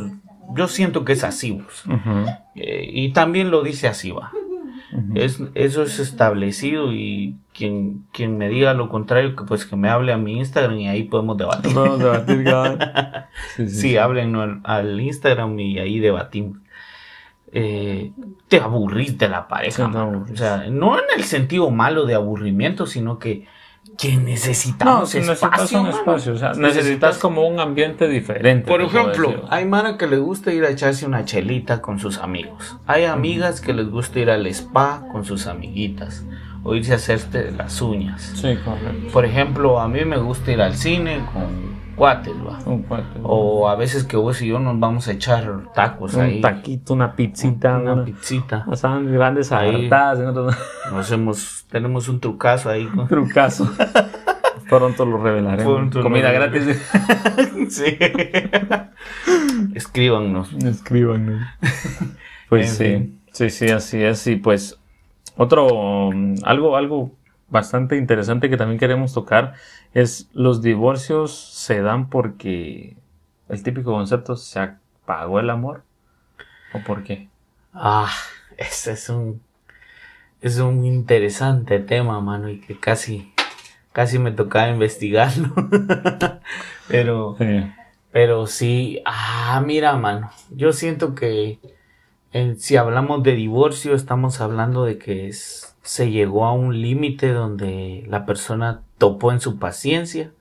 yo 0.56 0.68
siento 0.68 1.06
que 1.06 1.14
es 1.14 1.24
así 1.24 1.54
pues. 1.54 1.84
Eh, 2.56 2.90
y 2.92 3.14
también 3.14 3.52
lo 3.52 3.64
dice 3.64 3.88
así 3.88 4.12
va 4.12 4.32
ujú. 4.94 5.14
Es, 5.16 5.42
eso 5.56 5.84
es 5.84 6.00
establecido 6.00 6.94
y 6.94 7.36
quien, 7.54 8.06
quien 8.12 8.38
me 8.38 8.50
diga 8.50 8.74
lo 8.74 8.90
contrario, 8.90 9.36
que 9.36 9.44
pues 9.44 9.66
que 9.66 9.76
me 9.76 9.90
hable 9.90 10.14
a 10.14 10.18
mi 10.18 10.38
Instagram 10.38 10.78
y 10.78 10.88
ahí 10.88 11.04
podemos 11.04 11.38
debatir. 11.38 11.74
Podemos 11.74 12.00
debatir. 12.00 12.44
Sí, 13.56 13.68
sí, 13.68 13.76
Sí, 13.76 13.98
hablen 13.98 14.36
al, 14.36 14.62
al 14.64 15.00
Instagram 15.00 15.60
y 15.60 15.80
ahí 15.80 16.00
debatimos. 16.00 16.60
Eh, 17.52 18.12
te 18.48 18.58
aburrís 18.58 19.18
de 19.18 19.30
la 19.30 19.48
pareja. 19.48 19.90
Sí. 19.92 20.32
O 20.34 20.36
sea, 20.36 20.66
no 20.70 20.98
en 20.98 21.06
el 21.16 21.24
sentido 21.24 21.70
malo 21.70 22.06
de 22.06 22.16
aburrimiento, 22.16 22.86
sino 22.86 23.20
que, 23.20 23.46
que 23.98 24.16
No, 24.16 24.24
necesitamos 24.24 25.10
si 25.10 25.20
necesitas 25.20 25.54
espacio. 25.54 25.82
un 25.82 25.88
espacio, 25.88 26.34
o 26.34 26.38
sea, 26.38 26.54
necesitas 26.54 27.18
como 27.18 27.48
un 27.48 27.60
ambiente 27.60 28.08
diferente. 28.08 28.68
Por 28.68 28.82
ejemplo, 28.82 29.30
decir. 29.30 29.44
hay 29.50 29.66
Mara 29.66 29.98
que 29.98 30.08
le 30.08 30.18
gusta 30.18 30.52
ir 30.52 30.64
a 30.64 30.70
echarse 30.70 31.06
una 31.06 31.26
chelita 31.26 31.82
con 31.82 32.00
sus 32.00 32.18
amigos. 32.18 32.78
Hay 32.88 33.06
amigas 33.06 33.62
que 33.62 33.74
les 33.74 33.90
gusta 33.90 34.20
ir 34.20 34.30
al 34.30 34.48
spa 34.48 35.06
con 35.12 35.26
sus 35.26 35.48
amiguitas. 35.48 36.26
O 36.66 36.76
irse 36.76 36.94
a 36.94 36.96
hacerse 36.96 37.52
las 37.52 37.82
uñas. 37.82 38.22
Sí, 38.36 38.58
correcto. 38.64 39.12
Por 39.12 39.26
ejemplo, 39.26 39.82
a 39.82 39.90
mí 39.90 40.06
me 40.06 40.18
gusta 40.18 40.54
ir 40.54 40.62
al 40.62 40.76
cine 40.76 41.20
con, 41.34 41.73
cuates, 41.96 42.34
va. 42.36 42.60
Un 42.66 42.84
cuate. 42.84 43.20
O 43.24 43.68
a 43.70 43.76
veces 43.76 44.04
que 44.04 44.18
vos 44.18 44.42
y 44.42 44.48
yo 44.48 44.60
nos 44.60 44.80
vamos 44.80 45.08
a 45.08 45.12
echar 45.14 45.72
tacos 45.74 46.14
un 46.16 46.22
ahí. 46.22 46.42
taquito, 46.42 46.94
una 46.94 47.16
pizzita, 47.16 47.78
Una 47.78 47.94
una, 47.94 48.06
pizzita. 48.06 48.66
Pasaban 48.70 49.12
grandes 49.12 49.52
Ahí. 49.52 49.86
hartadas, 49.86 50.20
en 50.20 50.28
otros- 50.28 50.58
Nos 50.92 51.12
hemos, 51.12 51.66
tenemos 51.72 52.08
un 52.10 52.20
trucazo 52.20 52.70
ahí. 52.70 52.88
¿no? 52.96 53.08
trucazo. 53.08 53.72
Pronto 54.70 55.06
lo 55.06 55.22
revelaremos. 55.22 55.74
Pronto 55.74 56.02
Comida 56.02 56.32
gratis. 56.32 56.82
sí. 57.70 57.98
Escríbanos. 59.76 60.54
Escríbanos. 60.54 61.42
Pues 62.50 62.70
En 62.70 62.76
sí, 62.76 62.84
fin. 62.86 63.20
sí, 63.32 63.50
sí, 63.50 63.70
así 63.72 64.02
es. 64.04 64.26
Y 64.28 64.36
pues 64.38 64.80
otro, 65.38 65.68
um, 65.68 66.36
algo, 66.44 66.76
algo 66.78 67.12
bastante 67.50 67.98
interesante 67.98 68.50
que 68.50 68.58
también 68.58 68.80
queremos 68.80 69.14
tocar 69.14 69.54
es 69.94 70.30
los 70.34 70.62
divorcios 70.62 71.32
se 71.38 71.82
dan 71.82 72.10
porque 72.10 72.98
el 73.50 73.64
típico 73.64 73.92
concepto 73.92 74.36
se 74.36 74.60
apagó 74.60 75.40
el 75.40 75.50
amor. 75.50 75.84
¿O 76.74 76.80
por 76.80 77.04
qué? 77.04 77.30
Ah, 77.74 78.12
ese 78.58 78.94
es 78.94 79.10
un, 79.10 79.42
es 80.42 80.58
un 80.60 80.86
interesante 80.86 81.80
tema, 81.80 82.20
mano, 82.22 82.50
y 82.50 82.60
que 82.60 82.80
casi, 82.80 83.32
casi 83.92 84.20
me 84.20 84.32
tocaba 84.32 84.70
investigarlo. 84.70 85.54
pero, 86.88 87.36
Sí. 87.38 87.72
pero 88.12 88.48
sí, 88.48 89.02
ah, 89.06 89.62
mira, 89.66 89.96
mano, 89.98 90.32
yo 90.52 90.74
siento 90.74 91.16
que 91.16 91.60
eh, 92.34 92.56
si 92.58 92.78
hablamos 92.78 93.24
de 93.24 93.34
divorcio, 93.34 93.94
estamos 93.96 94.42
hablando 94.42 94.86
de 94.86 94.98
que 94.98 95.28
es- 95.28 95.73
se 95.84 96.10
llegó 96.10 96.46
a 96.46 96.54
un 96.54 96.82
límite 96.82 97.32
donde 97.32 98.04
la 98.08 98.26
persona 98.26 98.82
topó 98.98 99.32
en 99.32 99.42
su 99.42 99.60
paciencia 99.60 100.32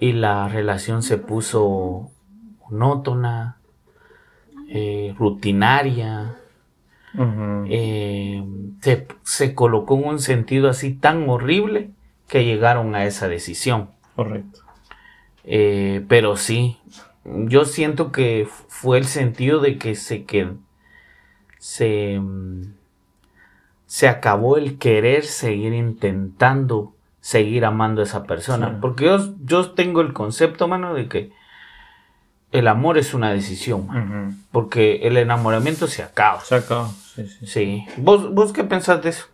y 0.00 0.12
la 0.12 0.48
relación 0.48 1.02
se 1.02 1.16
puso 1.16 2.10
monótona, 2.68 3.58
eh, 4.68 5.14
rutinaria, 5.16 6.36
eh, 7.68 8.42
se, 8.80 9.06
se 9.22 9.54
colocó 9.54 9.96
en 9.96 10.04
un 10.04 10.18
sentido 10.18 10.68
así 10.68 10.92
tan 10.92 11.28
horrible 11.28 11.90
que 12.26 12.44
llegaron 12.44 12.94
a 12.94 13.04
esa 13.04 13.28
decisión. 13.28 13.90
Correcto. 14.16 14.60
Eh, 15.44 16.04
pero 16.08 16.36
sí, 16.36 16.78
yo 17.24 17.64
siento 17.64 18.10
que 18.10 18.48
fue 18.68 18.98
el 18.98 19.04
sentido 19.04 19.60
de 19.60 19.78
que 19.78 19.94
se 19.94 20.24
que 20.24 20.52
se, 21.58 22.18
mm, 22.18 22.74
se 23.92 24.08
acabó 24.08 24.56
el 24.56 24.78
querer 24.78 25.26
seguir 25.26 25.74
intentando 25.74 26.94
seguir 27.20 27.66
amando 27.66 28.00
a 28.00 28.04
esa 28.04 28.22
persona. 28.22 28.70
Sí. 28.70 28.76
Porque 28.80 29.04
yo, 29.04 29.34
yo 29.44 29.72
tengo 29.72 30.00
el 30.00 30.14
concepto, 30.14 30.66
mano, 30.66 30.94
de 30.94 31.08
que 31.08 31.30
el 32.52 32.68
amor 32.68 32.96
es 32.96 33.12
una 33.12 33.30
decisión, 33.30 33.86
mano, 33.86 34.34
porque 34.50 35.06
el 35.06 35.18
enamoramiento 35.18 35.88
se 35.88 36.02
acaba. 36.02 36.40
Se 36.40 36.54
acabó. 36.54 36.86
Sí, 36.86 37.26
sí. 37.26 37.46
Sí. 37.46 37.86
¿Vos, 37.98 38.32
vos 38.32 38.54
qué 38.54 38.64
pensás 38.64 39.02
de 39.02 39.10
eso? 39.10 39.26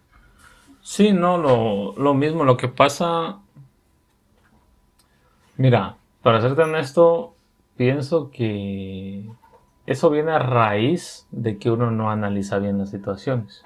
Sí, 0.82 1.12
no, 1.12 1.38
lo, 1.38 1.94
lo 1.96 2.14
mismo, 2.14 2.42
lo 2.42 2.56
que 2.56 2.66
pasa. 2.66 3.38
Mira, 5.56 5.94
para 6.20 6.40
serte 6.40 6.62
honesto, 6.62 7.36
pienso 7.76 8.32
que 8.32 9.24
eso 9.86 10.10
viene 10.10 10.32
a 10.32 10.40
raíz 10.40 11.28
de 11.30 11.58
que 11.58 11.70
uno 11.70 11.92
no 11.92 12.10
analiza 12.10 12.58
bien 12.58 12.78
las 12.78 12.90
situaciones. 12.90 13.62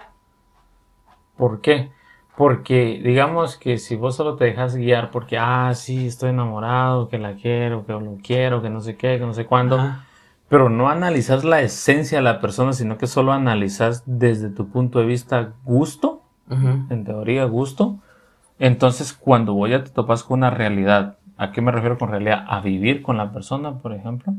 ¿Por 1.37 1.61
qué? 1.61 1.91
Porque 2.37 3.01
digamos 3.05 3.57
que 3.57 3.79
si 3.79 3.95
vos 3.95 4.17
solo 4.17 4.37
te 4.37 4.47
dejas 4.47 4.75
guiar 4.75 5.11
porque, 5.11 5.39
ah, 5.39 5.73
sí, 5.75 6.07
estoy 6.07 6.31
enamorado, 6.31 7.09
que 7.09 7.19
la 7.19 7.35
quiero, 7.35 7.85
que 7.85 7.93
lo 7.93 8.17
quiero, 8.23 8.63
que 8.63 8.71
no 8.71 8.81
sé 8.81 8.97
qué, 8.97 9.19
que 9.19 9.27
no 9.27 9.35
sé 9.35 9.45
cuándo, 9.45 9.77
Ajá. 9.77 10.05
pero 10.49 10.69
no 10.71 10.89
analizas 10.89 11.45
la 11.45 11.61
esencia 11.61 12.19
de 12.19 12.25
la 12.25 12.41
persona, 12.41 12.73
sino 12.73 12.97
que 12.97 13.07
solo 13.07 13.33
analizas 13.33 14.03
desde 14.07 14.49
tu 14.49 14.69
punto 14.69 14.99
de 14.99 15.07
vista 15.07 15.53
gusto, 15.65 16.23
en 16.51 17.05
teoría 17.05 17.45
gusto. 17.45 17.99
Entonces, 18.59 19.13
cuando 19.13 19.55
voy 19.55 19.73
a 19.75 19.85
te 19.85 19.91
topas 19.91 20.23
con 20.23 20.41
una 20.41 20.51
realidad, 20.51 21.17
¿a 21.37 21.53
qué 21.53 21.61
me 21.63 21.73
refiero 21.73 21.99
con 21.99 22.11
realidad? 22.11 22.45
A 22.47 22.61
vivir 22.61 23.03
con 23.03 23.17
la 23.17 23.33
persona, 23.33 23.79
por 23.79 23.93
ejemplo, 23.93 24.35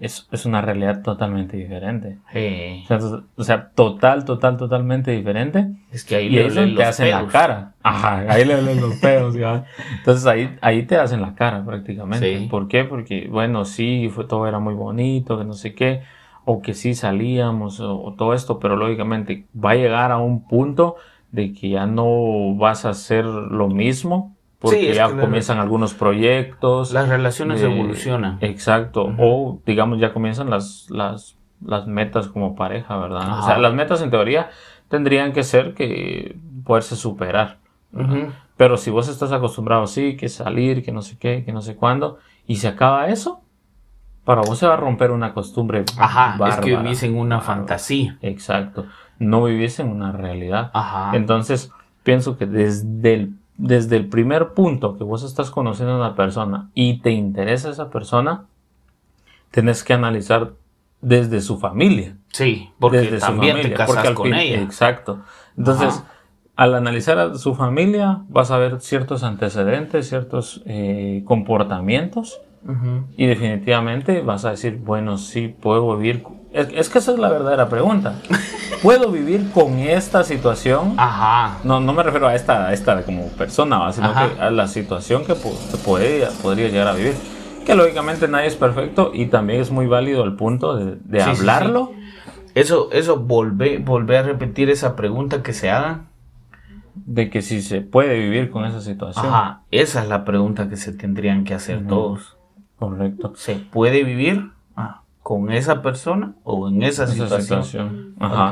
Es, 0.00 0.28
es 0.32 0.46
una 0.46 0.60
realidad 0.62 1.02
totalmente 1.02 1.56
diferente. 1.56 2.18
Sí. 2.32 2.82
O 2.84 2.86
sea, 2.86 2.96
entonces- 2.96 3.20
o 3.36 3.44
sea, 3.44 3.70
total, 3.70 4.24
total, 4.24 4.56
totalmente 4.56 5.10
diferente. 5.10 5.68
Es 5.92 6.04
que 6.04 6.16
ahí 6.16 6.26
Y 6.26 6.30
le 6.30 6.38
ahí 6.42 6.48
duelen 6.48 6.68
te 6.70 6.74
los 6.74 6.84
hacen 6.84 7.10
la 7.10 7.16
pelos. 7.18 7.32
cara. 7.32 7.72
Ajá, 7.82 8.18
ahí 8.28 8.44
le 8.44 8.54
duelen 8.60 8.80
los 8.80 8.94
pedos. 8.96 9.34
ya. 9.34 9.64
Entonces 9.98 10.26
ahí, 10.26 10.56
ahí 10.60 10.82
te 10.84 10.96
hacen 10.96 11.20
la 11.22 11.34
cara 11.34 11.64
prácticamente. 11.64 12.38
Sí. 12.38 12.46
¿Por 12.48 12.68
qué? 12.68 12.84
Porque, 12.84 13.28
bueno, 13.30 13.64
sí, 13.64 14.10
fue, 14.12 14.24
todo 14.24 14.46
era 14.46 14.58
muy 14.58 14.74
bonito, 14.74 15.38
que 15.38 15.44
no 15.44 15.52
sé 15.54 15.74
qué, 15.74 16.02
o 16.44 16.62
que 16.62 16.74
sí 16.74 16.94
salíamos, 16.94 17.80
o, 17.80 18.00
o 18.02 18.14
todo 18.14 18.34
esto, 18.34 18.58
pero 18.58 18.76
lógicamente 18.76 19.46
va 19.54 19.72
a 19.72 19.74
llegar 19.76 20.10
a 20.12 20.18
un 20.18 20.46
punto 20.48 20.96
de 21.32 21.52
que 21.52 21.68
ya 21.70 21.86
no 21.86 22.54
vas 22.56 22.84
a 22.84 22.90
hacer 22.90 23.24
lo 23.24 23.68
mismo, 23.68 24.34
porque 24.60 24.78
Sí, 24.78 24.86
es 24.88 24.96
ya 24.96 25.08
que 25.08 25.14
la- 25.16 25.22
comienzan 25.22 25.58
algunos 25.58 25.94
proyectos. 25.94 26.92
Las 26.92 27.08
relaciones 27.08 27.60
de- 27.60 27.66
evolucionan. 27.72 28.38
Exacto. 28.40 29.06
Ujú. 29.06 29.16
O 29.18 29.62
digamos 29.66 29.98
ya 29.98 30.12
comienzan 30.12 30.50
las, 30.50 30.86
las, 30.90 31.36
las 31.64 31.86
metas 31.86 32.28
como 32.28 32.54
pareja, 32.54 32.96
¿verdad? 32.96 33.26
O 33.28 33.32
Ajá. 33.32 33.42
sea, 33.46 33.58
las 33.58 33.74
metas 33.74 34.02
en 34.02 34.10
teoría 34.10 34.50
tendrían 34.88 35.32
que 35.32 35.42
ser 35.42 35.74
que 35.74 36.36
poderse 36.64 36.94
superar. 36.96 37.58
¿verdad? 37.92 38.16
Ujú. 38.24 38.32
Pero 38.56 38.76
si 38.76 38.90
vos 38.90 39.08
estás 39.08 39.32
acostumbrado, 39.32 39.86
sí, 39.86 40.16
que 40.16 40.28
salir, 40.28 40.84
que 40.84 40.92
no 40.92 41.02
sé 41.02 41.16
qué, 41.18 41.42
que 41.44 41.52
no 41.52 41.62
sé 41.62 41.74
cuándo, 41.76 42.18
y 42.46 42.56
se 42.56 42.68
acaba 42.68 43.08
eso, 43.08 43.40
para 44.24 44.42
vos 44.42 44.58
se 44.58 44.66
va 44.66 44.74
a 44.74 44.76
romper 44.76 45.10
una 45.10 45.32
costumbre. 45.32 45.84
Ajá, 45.98 46.32
es 46.48 46.56
que 46.56 46.70
bárbara. 46.72 46.82
vivís 46.82 47.02
en 47.02 47.16
una 47.16 47.36
Bárbara. 47.38 47.56
fantasía. 47.56 48.18
Exacto. 48.20 48.84
No 49.18 49.42
vivís 49.44 49.80
en 49.80 49.88
una 49.88 50.12
realidad. 50.12 50.70
Ajá. 50.74 51.16
Entonces, 51.16 51.72
pienso 52.02 52.36
que 52.36 52.44
desde 52.46 53.14
el, 53.14 53.34
desde 53.62 53.96
el 53.96 54.08
primer 54.08 54.54
punto 54.54 54.96
que 54.96 55.04
vos 55.04 55.22
estás 55.22 55.50
conociendo 55.50 55.94
a 55.94 55.96
una 55.98 56.14
persona 56.16 56.70
y 56.74 57.00
te 57.00 57.10
interesa 57.10 57.70
esa 57.70 57.90
persona, 57.90 58.46
tenés 59.50 59.84
que 59.84 59.92
analizar 59.92 60.52
desde 61.02 61.40
su 61.40 61.58
familia. 61.58 62.16
sí, 62.32 62.70
porque 62.78 62.98
desde 62.98 63.20
su 63.20 63.26
también 63.26 63.56
te 63.56 63.62
familia, 63.62 63.76
casas 63.76 63.94
porque 63.96 64.08
al 64.08 64.14
con 64.14 64.24
fin- 64.26 64.34
ella. 64.34 64.62
Exacto. 64.62 65.18
Entonces, 65.58 65.88
Ajá. 65.98 66.04
al 66.56 66.74
analizar 66.74 67.18
a 67.18 67.34
su 67.34 67.54
familia, 67.54 68.22
vas 68.28 68.50
a 68.50 68.58
ver 68.58 68.80
ciertos 68.80 69.22
antecedentes, 69.22 70.08
ciertos 70.08 70.62
eh, 70.66 71.22
comportamientos. 71.24 72.40
Y 73.16 73.24
definitivamente 73.26 74.20
vas 74.20 74.44
a 74.44 74.50
decir, 74.50 74.76
bueno, 74.84 75.16
sí, 75.16 75.48
puedo 75.48 75.96
vivir. 75.96 76.22
Es, 76.52 76.68
es 76.74 76.88
que 76.88 76.98
esa 76.98 77.12
es 77.12 77.18
la 77.18 77.28
verdadera 77.28 77.68
pregunta. 77.68 78.14
¿Puedo 78.82 79.10
vivir 79.12 79.50
con 79.52 79.78
esta 79.78 80.24
situación? 80.24 80.94
Ajá. 80.96 81.58
No, 81.64 81.80
no 81.80 81.92
me 81.92 82.02
refiero 82.02 82.26
a 82.26 82.34
esta, 82.34 82.66
a 82.68 82.72
esta 82.72 83.02
como 83.04 83.28
persona, 83.28 83.92
sino 83.92 84.08
Ajá. 84.08 84.28
que 84.34 84.40
a 84.40 84.50
la 84.50 84.66
situación 84.66 85.24
que 85.24 85.34
podría, 85.34 86.28
podría 86.42 86.68
llegar 86.68 86.88
a 86.88 86.94
vivir. 86.94 87.14
Que 87.66 87.74
lógicamente 87.74 88.26
nadie 88.26 88.46
es 88.46 88.56
perfecto 88.56 89.10
y 89.14 89.26
también 89.26 89.60
es 89.60 89.70
muy 89.70 89.86
válido 89.86 90.24
el 90.24 90.34
punto 90.34 90.76
de, 90.76 90.96
de 91.04 91.20
Sí, 91.20 91.30
sí, 91.34 91.40
hablarlo. 91.40 91.92
Eso, 92.54 92.88
eso, 92.90 93.18
volvé 93.18 94.18
a 94.18 94.22
repetir 94.22 94.70
esa 94.70 94.96
pregunta 94.96 95.42
que 95.42 95.52
se 95.52 95.70
hagan. 95.70 96.08
de 96.94 97.30
que 97.30 97.42
si 97.42 97.62
se 97.62 97.82
puede 97.82 98.18
vivir 98.18 98.50
con 98.50 98.64
esa 98.64 98.80
situación. 98.80 99.26
Ajá. 99.26 99.62
Esa 99.70 100.02
es 100.02 100.08
la 100.08 100.24
pregunta 100.24 100.68
que 100.68 100.76
se 100.76 100.92
tendrían 100.92 101.44
que 101.44 101.54
hacer 101.54 101.86
todos. 101.86 102.36
Correcto. 102.78 103.34
¿Se 103.36 103.54
puede 103.56 104.02
vivir 104.04 104.50
con 105.30 105.48
esa 105.52 105.80
persona 105.80 106.34
o 106.42 106.68
en 106.68 106.82
esa, 106.82 107.04
Esa 107.04 107.12
situación? 107.12 107.62
situación. 107.62 108.14
Ajá. 108.18 108.50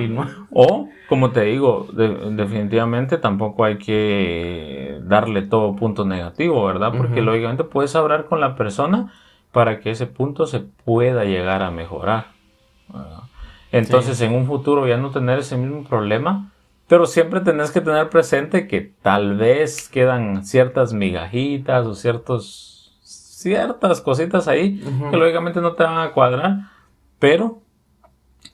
O, 0.53 0.89
como 1.09 1.33
te 1.33 1.41
digo, 1.43 1.89
de- 1.93 2.31
definitivamente 2.37 3.19
tampoco 3.19 3.65
hay 3.65 3.79
que 3.79 5.01
darle 5.03 5.43
todo 5.43 5.75
punto 5.75 6.05
negativo, 6.05 6.65
¿verdad? 6.65 6.93
Porque 6.97 7.17
Ujú. 7.21 7.31
lógicamente 7.31 7.65
puedes 7.65 7.97
hablar 7.97 8.27
con 8.27 8.39
la 8.39 8.55
persona 8.55 9.13
para 9.51 9.81
que 9.81 9.91
ese 9.91 10.07
punto 10.07 10.47
se 10.47 10.61
pueda 10.61 11.25
llegar 11.25 11.65
a 11.65 11.73
mejorar. 11.73 12.27
¿verdad? 12.89 13.23
Entonces, 13.73 14.21
en 14.21 14.33
un 14.33 14.47
futuro 14.47 14.87
ya 14.87 14.99
no 14.99 15.11
tener 15.11 15.41
ese 15.41 15.57
mismo 15.57 15.83
problema, 15.83 16.53
pero 16.87 17.07
siempre 17.07 17.41
tenés 17.41 17.73
que 17.73 17.81
tener 17.81 18.09
presente 18.09 18.69
que 18.69 18.83
tal 19.03 19.37
vez 19.37 19.89
quedan 19.89 20.45
ciertas 20.45 20.93
migajitas 20.93 21.85
o 21.87 21.97
ciertos 21.97 22.68
ciertas 23.43 24.01
cositas 24.01 24.49
ahí 24.49 24.81
que 25.11 25.17
lógicamente 25.17 25.61
no 25.61 25.73
te 25.75 25.85
van 25.85 25.99
a 25.99 26.11
cuadrar, 26.13 26.59
pero 27.19 27.61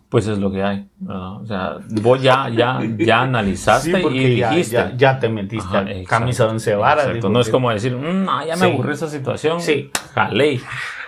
pues 0.09 0.29
es 0.29 0.39
lo 0.39 0.53
que 0.53 0.63
hay, 0.63 0.89
¿verdad? 0.99 1.41
O 1.41 1.47
sea, 1.47 1.77
vos 2.03 2.23
ya, 2.23 2.49
ya, 2.49 2.79
ya 2.99 3.23
analizaste 3.29 4.01
Sí, 4.01 4.07
y 4.17 4.37
ya, 4.37 4.51
dijiste. 4.51 4.73
ya, 4.77 4.93
ya 4.97 5.19
te 5.19 5.29
metiste 5.29 5.67
Ajá, 5.77 5.83
exacto, 5.91 6.09
camisa 6.09 6.45
de 6.45 6.51
once 6.51 6.75
varas. 6.77 7.07
exacto. 7.07 7.31
No 7.31 7.41
es 7.41 7.47
que- 7.47 7.53
como 7.53 7.71
decir, 7.71 7.97
"Mm, 7.97 8.25
no, 8.25 8.47
ya 8.47 8.55
me 8.57 8.67
Sí. 8.67 8.73
aburrí 8.73 8.93
esa 8.93 9.09
situación. 9.09 9.61
Sí. 9.61 9.91
Jalé. 10.15 10.61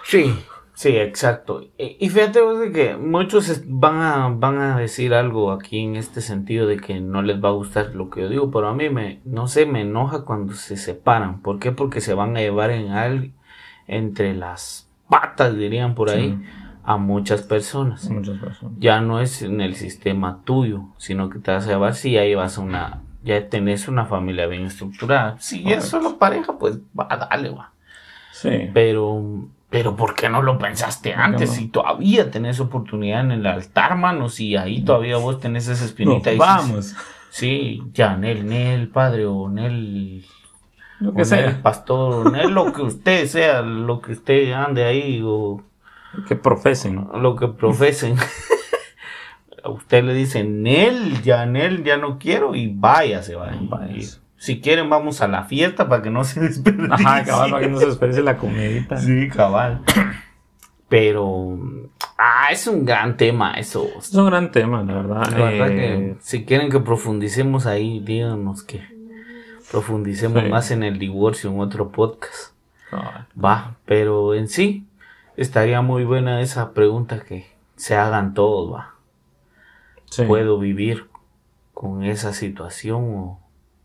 Sí, 0.04 0.34
sí, 0.74 0.96
exacto. 0.96 1.62
Y, 1.78 2.08
fíjate 2.08 2.40
vos 2.40 2.58
de 2.58 2.72
que 2.72 2.96
muchos 2.96 3.62
van 3.66 4.00
a, 4.02 4.28
van 4.34 4.58
a 4.58 4.76
decir 4.78 5.14
algo 5.14 5.52
aquí 5.52 5.78
en 5.84 5.94
este 5.96 6.20
sentido 6.20 6.66
de 6.66 6.78
que 6.78 6.98
no 7.00 7.22
les 7.22 7.42
va 7.42 7.50
a 7.50 7.52
gustar 7.52 7.94
lo 7.94 8.10
que 8.10 8.22
yo 8.22 8.28
digo, 8.28 8.50
pero 8.50 8.68
a 8.68 8.74
mí 8.74 8.88
me, 8.90 9.20
no 9.24 9.46
sé, 9.46 9.66
me 9.66 9.82
enoja 9.82 10.22
cuando 10.24 10.52
se 10.54 10.76
separan. 10.76 11.42
¿Por 11.42 11.60
qué? 11.60 11.70
Porque 11.70 12.00
se 12.00 12.14
van 12.14 12.36
a 12.36 12.40
llevar 12.40 12.70
en, 12.70 12.90
al- 12.90 13.32
entre 13.88 14.35
las 14.35 14.88
patas, 15.09 15.57
dirían 15.57 15.94
por 15.94 16.11
ahí, 16.11 16.31
Sí. 16.38 16.44
a 16.85 16.96
muchas 16.96 17.42
personas. 17.42 18.09
Muchas 18.11 18.38
personas. 18.38 18.77
Ya 18.79 19.01
no 19.01 19.20
es 19.20 19.42
en 19.42 19.61
el 19.61 19.75
sistema 19.75 20.40
tuyo, 20.44 20.85
sino 20.99 21.29
que 21.31 21.38
te 21.38 21.51
vas 21.53 21.66
a 21.66 21.70
llevar 21.70 21.94
si 21.94 22.12
ya 22.12 22.25
llevas 22.25 22.59
una, 22.59 23.03
ya 23.25 23.49
tenés 23.49 23.88
una 23.88 24.07
familia 24.07 24.46
bien 24.46 24.66
estructurada. 24.66 25.37
Si 25.38 25.70
es 25.72 25.85
solo 25.85 26.18
pareja, 26.18 26.59
pues 26.59 26.79
va, 26.99 27.29
dale, 27.31 27.51
va. 27.51 27.72
Sí. 28.33 28.68
Pero, 28.75 29.49
pero 29.70 29.96
¿por 29.96 30.14
qué 30.14 30.29
no 30.29 30.42
lo 30.42 30.59
pensaste 30.59 31.14
antes? 31.14 31.49
no? 31.51 31.57
Si 31.57 31.68
todavía 31.68 32.31
tenés 32.31 32.61
oportunidad 32.61 33.20
en 33.22 33.33
el 33.33 33.46
altar, 33.46 33.96
mano, 33.96 34.29
si 34.29 34.57
ahí 34.57 34.83
todavía 34.83 35.16
vos 35.16 35.40
tenés 35.40 35.66
esa 35.68 35.85
espinita. 35.85 36.33
y 36.33 36.38
Nos 36.38 36.46
dices, 36.57 36.70
vamos. 36.70 36.96
Sí, 37.31 37.83
ya, 37.92 38.16
Nel, 38.16 38.46
Nel, 38.46 38.88
padre, 38.88 39.27
o 39.27 39.49
Nel, 39.49 40.25
Lo 41.00 41.12
que 41.14 41.24
sea. 41.24 41.61
pastor, 41.62 42.26
o 42.26 42.30
Nel, 42.30 42.50
lo 42.52 42.72
que 42.72 42.82
usted 42.82 43.26
sea, 43.26 43.62
lo 43.62 44.00
que 44.00 44.12
usted 44.12 44.52
ande 44.52 44.85
ahí, 44.85 45.20
o 45.24 45.62
Que 46.28 46.37
profesen. 46.37 47.06
lo 47.20 47.37
que 47.37 47.48
profesen. 47.48 48.16
A 49.64 49.68
usted 49.70 50.04
le 50.04 50.14
dicen, 50.14 50.62
Nel, 50.62 51.22
ya, 51.22 51.44
Nel, 51.44 51.82
ya 51.85 51.96
no 51.96 52.18
quiero, 52.18 52.54
y 52.54 52.72
váyase, 52.74 53.35
vaya. 53.35 53.59
Váyase. 53.62 54.20
Si 54.38 54.61
quieren, 54.61 54.88
vamos 54.88 55.22
a 55.22 55.28
la 55.28 55.42
fiesta 55.44 55.88
para 55.88 56.02
que 56.02 56.11
no 56.11 56.22
se 56.24 56.40
desperdicie. 56.48 56.92
Ajá, 56.92 57.24
cabal, 57.24 57.50
para 57.50 57.62
que 57.64 57.70
no 57.70 57.78
se 57.80 57.87
desperdicie 57.87 58.22
la 58.22 58.37
comidita. 58.37 58.96
Sí, 58.98 59.28
cabal. 59.28 59.82
Pero, 60.88 61.59
ah, 62.16 62.48
es 62.52 62.66
un 62.68 62.85
gran 62.85 63.16
tema 63.16 63.54
eso. 63.54 63.88
Es 63.98 64.14
un 64.14 64.26
gran 64.26 64.52
tema, 64.52 64.82
la 64.85 64.94
verdad. 64.94 65.26
La 65.32 65.37
verdad 65.50 65.68
Eh, 65.70 65.76
que 65.76 66.16
si 66.20 66.44
quieren 66.44 66.70
que 66.70 66.78
profundicemos 66.78 67.66
ahí, 67.66 67.98
díganos 68.00 68.62
que 68.62 68.82
profundicemos 69.70 70.42
Sí. 70.42 70.48
más 70.48 70.70
en 70.70 70.83
el 70.83 70.98
divorcio 70.98 71.50
en 71.50 71.61
otro 71.61 71.90
podcast. 71.90 72.55
Va, 73.42 73.74
pero 73.85 74.35
en 74.35 74.48
sí 74.48 74.87
estaría 75.37 75.83
muy 75.83 76.05
buena 76.05 76.40
esa 76.40 76.72
pregunta 76.72 77.20
que 77.20 77.46
se 77.76 77.96
hagan 77.96 78.33
todos, 78.35 78.72
va. 78.72 78.94
Sí. 80.11 80.22
¿Puedo 80.24 80.59
vivir 80.59 81.07
con 81.74 82.05
esa 82.05 82.33
situación 82.33 83.02
o 83.05 83.40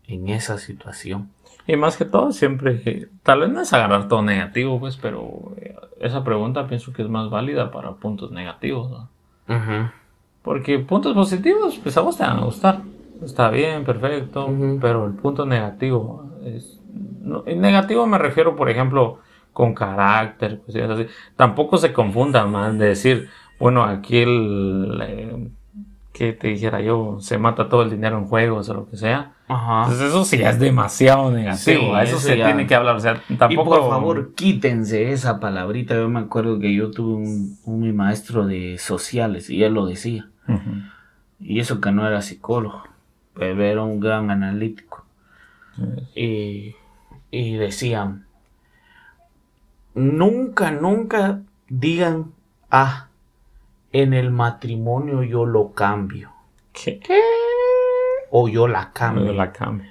en 0.06 0.28
esa 0.28 0.56
situación? 0.58 1.30
Y 1.66 1.76
más 1.76 1.96
que 1.96 2.04
todo, 2.04 2.32
siempre, 2.32 3.08
tal 3.22 3.40
vez 3.40 3.50
no 3.50 3.60
es 3.60 3.72
agarrar 3.72 4.08
todo 4.08 4.22
negativo, 4.22 4.80
pues, 4.80 4.96
pero 4.96 5.52
eh, 5.58 5.76
esa 6.00 6.24
pregunta 6.24 6.66
pienso 6.66 6.92
que 6.92 7.02
es 7.02 7.08
más 7.08 7.28
válida 7.30 7.70
para 7.70 7.92
puntos 7.92 8.30
negativos. 8.30 9.06
Porque 10.42 10.78
puntos 10.80 11.14
positivos, 11.14 11.78
pues 11.82 11.96
a 11.96 12.00
vos 12.00 12.16
te 12.16 12.24
van 12.24 12.38
a 12.38 12.44
gustar. 12.44 12.80
Está 13.24 13.50
bien, 13.50 13.84
perfecto, 13.84 14.48
pero 14.80 15.06
el 15.06 15.12
punto 15.14 15.46
negativo 15.46 16.30
es... 16.44 16.80
no, 17.22 17.44
en 17.46 17.60
negativo 17.60 18.06
me 18.06 18.18
refiero, 18.18 18.56
por 18.56 18.68
ejemplo, 18.68 19.18
con 19.52 19.74
carácter, 19.74 20.60
cosillas 20.64 20.90
así. 20.90 21.06
Tampoco 21.36 21.76
se 21.78 21.92
confundan 21.92 22.50
más 22.50 22.76
de 22.78 22.86
decir, 22.88 23.28
bueno, 23.60 23.84
aquí 23.84 24.18
el... 24.18 25.00
eh, 25.06 25.48
que 26.12 26.34
te 26.34 26.48
dijera 26.48 26.82
yo, 26.82 27.16
se 27.20 27.38
mata 27.38 27.70
todo 27.70 27.82
el 27.82 27.88
dinero 27.90 28.18
en 28.18 28.26
juegos 28.26 28.68
o 28.68 28.74
lo 28.74 28.86
que 28.86 28.98
sea. 28.98 29.32
Ajá. 29.48 29.84
Entonces 29.84 30.08
eso 30.08 30.24
sí 30.26 30.36
es 30.42 30.58
demasiado 30.58 31.30
negativo. 31.30 31.56
Sí, 31.80 31.90
a 31.94 32.02
eso, 32.02 32.16
eso 32.16 32.26
se 32.28 32.36
ya- 32.36 32.44
tiene 32.44 32.66
que 32.66 32.74
hablar. 32.74 32.96
O 32.96 33.00
sea, 33.00 33.22
Y 33.30 33.36
tampoco. 33.36 33.70
por 33.70 33.88
favor, 33.88 34.34
quítense 34.34 35.10
esa 35.12 35.40
palabrita. 35.40 35.94
Yo 35.94 36.10
me 36.10 36.20
acuerdo 36.20 36.58
que 36.58 36.74
yo 36.74 36.90
tuve 36.90 37.14
un, 37.14 37.56
un 37.64 37.80
mi 37.80 37.92
maestro 37.94 38.46
de 38.46 38.76
sociales 38.78 39.48
y 39.48 39.64
él 39.64 39.72
lo 39.72 39.86
decía. 39.86 40.28
Y 41.40 41.60
eso 41.60 41.80
que 41.80 41.90
no 41.92 42.06
era 42.06 42.20
psicólogo, 42.20 42.82
pero 43.34 43.62
era 43.64 43.82
un 43.82 44.00
gran 44.00 44.30
analítico. 44.30 45.04
Y, 46.14 46.74
y 47.30 47.54
decían, 47.54 48.26
nunca, 49.94 50.70
nunca 50.70 51.40
digan, 51.68 52.32
ah, 52.70 53.08
en 53.92 54.12
el 54.14 54.30
matrimonio 54.30 55.22
yo 55.22 55.44
lo 55.46 55.72
cambio. 55.72 56.30
¿Qué? 56.72 57.00
O 58.30 58.48
yo 58.48 58.66
la 58.68 58.92
cambio. 58.92 59.24
Me 59.26 59.32
la 59.34 59.52
cambio. 59.52 59.86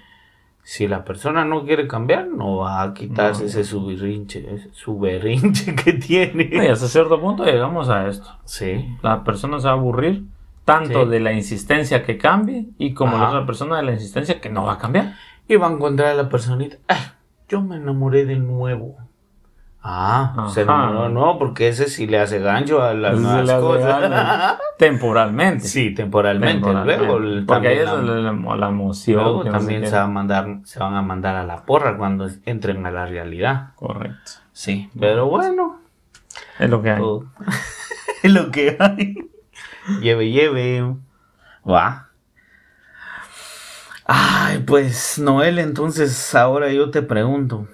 Si 0.63 0.87
la 0.87 1.03
persona 1.03 1.43
no 1.43 1.63
quiere 1.65 1.87
cambiar, 1.87 2.27
no 2.27 2.57
va 2.57 2.81
a 2.83 2.93
quitarse 2.93 3.41
No. 3.43 3.47
ese 3.49 3.63
su 3.63 3.85
berrinche, 3.85 4.53
ese 4.53 4.69
su 4.73 4.99
berrinche 4.99 5.75
que 5.83 5.91
Y 5.91 5.99
tiene. 5.99 6.69
hasta 6.69 6.87
cierto 6.87 7.19
punto 7.19 7.43
llegamos 7.43 7.89
a 7.89 8.07
esto. 8.07 8.29
Sí. 8.45 8.95
La 9.01 9.23
persona 9.23 9.59
se 9.59 9.65
va 9.67 9.71
a 9.73 9.75
aburrir 9.77 10.23
tanto 10.65 11.03
Sí. 11.05 11.09
de 11.09 11.19
la 11.19 11.33
insistencia 11.33 12.03
que 12.03 12.17
cambie 12.17 12.67
y 12.77 12.93
como 12.93 13.17
la 13.17 13.23
Ajá. 13.23 13.29
otra 13.31 13.45
persona 13.45 13.77
de 13.77 13.83
la 13.83 13.91
insistencia 13.93 14.39
que 14.39 14.49
no 14.49 14.65
va 14.65 14.73
a 14.73 14.77
cambiar. 14.77 15.13
Y 15.47 15.55
va 15.55 15.67
a 15.67 15.71
encontrar 15.71 16.09
a 16.09 16.13
la 16.13 16.29
personita. 16.29 16.77
Ay, 16.87 16.97
yo 17.49 17.61
me 17.61 17.75
enamoré 17.77 18.25
del 18.25 18.45
nuevo. 18.47 18.97
Ah, 19.83 20.47
se 20.53 20.61
Ajá. 20.61 20.73
enamoró, 20.75 21.09
no, 21.09 21.39
porque 21.39 21.67
ese 21.67 21.87
sí 21.89 22.05
le 22.05 22.19
hace 22.19 22.37
gancho 22.39 22.83
a 22.83 22.93
las 22.93 23.19
nuevas 23.19 23.51
cosas. 23.53 24.57
Temporalmente. 24.77 25.65
sí, 25.67 25.93
temporalmente. 25.95 26.53
Temporalmente. 26.61 27.05
Luego, 27.05 27.45
Porque 27.47 27.67
ahí 27.67 27.77
es 27.79 27.85
la, 27.85 27.95
la, 27.95 28.31
la- 28.31 28.55
la 28.57 28.67
emoción. 28.69 29.23
luego 29.23 29.43
también 29.43 29.85
se, 29.87 29.95
va 29.95 30.03
a 30.03 30.07
mandar, 30.07 30.59
se 30.65 30.79
van 30.79 30.93
a 30.95 31.01
mandar 31.01 31.35
a 31.35 31.43
la 31.43 31.65
porra 31.65 31.97
cuando 31.97 32.27
entren 32.45 32.85
a 32.85 32.91
la 32.91 33.07
realidad. 33.07 33.69
Correcto. 33.75 34.31
Sí, 34.51 34.89
pero 34.99 35.25
bueno, 35.27 35.79
Es 36.59 36.69
lo 36.69 36.81
que 36.83 36.91
hay. 36.91 36.99
todo- 36.99 37.25
es 38.23 38.31
lo 38.31 38.51
que 38.51 38.77
hay. 38.79 39.15
Lleve, 40.01 40.31
lleve. 40.31 40.95
Va. 41.69 42.09
Ay, 44.05 44.59
pues 44.59 45.19
Noel, 45.19 45.59
entonces 45.59 46.35
ahora 46.35 46.71
yo 46.71 46.91
te 46.91 47.01
pregunto, 47.01 47.67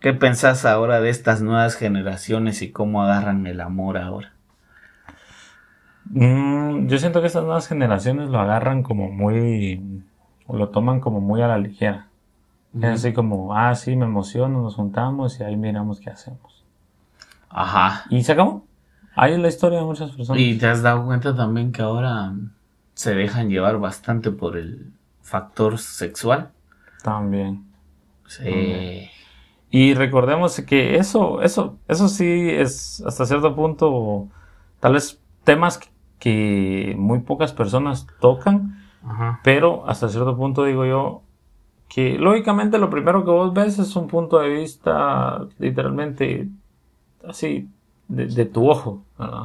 ¿qué 0.00 0.12
pensás 0.12 0.64
ahora 0.64 1.00
de 1.00 1.10
estas 1.10 1.42
nuevas 1.42 1.74
generaciones 1.74 2.62
y 2.62 2.70
cómo 2.70 3.02
agarran 3.02 3.46
el 3.46 3.60
amor 3.60 3.98
ahora? 3.98 4.34
Mm, 6.10 6.86
yo 6.86 6.98
siento 6.98 7.20
que 7.20 7.26
estas 7.26 7.44
nuevas 7.44 7.66
generaciones 7.66 8.28
lo 8.28 8.38
agarran 8.38 8.82
como 8.82 9.10
muy, 9.10 10.02
o 10.46 10.56
lo 10.56 10.68
toman 10.68 11.00
como 11.00 11.20
muy 11.20 11.42
a 11.42 11.48
la 11.48 11.58
ligera. 11.58 12.08
Es 12.76 12.84
así 12.84 13.12
como, 13.12 13.56
ah, 13.56 13.74
sí, 13.74 13.94
me 13.96 14.04
emociono, 14.04 14.60
nos 14.60 14.74
juntamos 14.74 15.38
y 15.40 15.44
ahí 15.44 15.56
miramos 15.56 16.00
qué 16.00 16.10
hacemos. 16.10 16.64
Ajá. 17.48 18.04
Y 18.10 18.22
se 18.24 18.32
acabó. 18.32 18.64
Ahí 19.16 19.32
es 19.34 19.38
la 19.38 19.48
historia 19.48 19.78
de 19.80 19.84
muchas 19.84 20.10
personas. 20.12 20.40
Y 20.42 20.58
te 20.58 20.66
has 20.66 20.82
dado 20.82 21.04
cuenta 21.06 21.34
también 21.34 21.72
que 21.72 21.82
ahora 21.82 22.32
se 22.94 23.14
dejan 23.14 23.48
llevar 23.48 23.78
bastante 23.78 24.30
por 24.30 24.56
el 24.56 24.92
factor 25.22 25.78
sexual. 25.78 26.50
También. 27.02 27.64
Sí. 28.26 29.08
Y 29.70 29.94
recordemos 29.94 30.60
que 30.62 30.96
eso, 30.96 31.42
eso, 31.42 31.78
eso 31.88 32.08
sí 32.08 32.48
es 32.50 33.02
hasta 33.06 33.26
cierto 33.26 33.54
punto, 33.54 34.28
tal 34.80 34.92
vez 34.94 35.20
temas 35.44 35.78
que- 35.78 35.88
que 36.18 36.94
muy 36.96 37.20
pocas 37.20 37.52
personas 37.52 38.06
tocan, 38.20 38.78
Ajá. 39.06 39.40
pero 39.44 39.86
hasta 39.88 40.08
cierto 40.08 40.36
punto 40.36 40.64
digo 40.64 40.86
yo 40.86 41.22
que 41.88 42.16
lógicamente 42.18 42.78
lo 42.78 42.88
primero 42.88 43.24
que 43.24 43.30
vos 43.30 43.52
ves 43.52 43.78
es 43.78 43.94
un 43.96 44.06
punto 44.08 44.38
de 44.38 44.48
vista 44.48 45.44
literalmente 45.58 46.48
así 47.28 47.68
de, 48.08 48.26
de 48.26 48.44
tu 48.44 48.68
ojo, 48.68 49.02
¿verdad? 49.18 49.44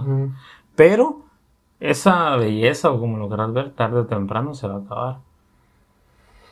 Pero 0.76 1.22
esa 1.80 2.36
belleza 2.36 2.92
o 2.92 3.00
como 3.00 3.18
lo 3.18 3.28
quieras 3.28 3.54
ver, 3.54 3.72
tarde 3.72 4.00
o 4.02 4.06
temprano 4.06 4.54
se 4.54 4.68
va 4.68 4.76
a 4.76 4.80
acabar. 4.80 5.18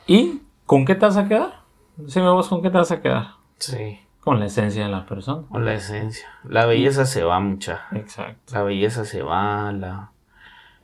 ¿Y 0.06 0.42
con 0.66 0.84
qué 0.84 0.94
te 0.94 1.04
vas 1.06 1.16
a 1.16 1.28
quedar? 1.28 1.60
Dime 1.96 2.30
vos 2.30 2.48
con 2.48 2.62
qué 2.62 2.70
te 2.70 2.78
vas 2.78 2.90
a 2.92 3.00
quedar. 3.00 3.28
Sí. 3.58 3.98
Con 4.20 4.40
la 4.40 4.46
esencia 4.46 4.84
de 4.84 4.90
la 4.90 5.06
persona. 5.06 5.42
Con 5.48 5.64
la 5.64 5.74
esencia. 5.74 6.26
La 6.44 6.66
belleza 6.66 7.06
se 7.06 7.24
va 7.24 7.40
mucha. 7.40 7.82
Exacto. 7.92 8.54
La 8.54 8.62
belleza 8.62 9.04
se 9.04 9.22
va, 9.22 9.72
la, 9.72 10.10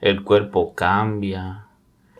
el 0.01 0.23
cuerpo 0.23 0.73
cambia. 0.73 1.65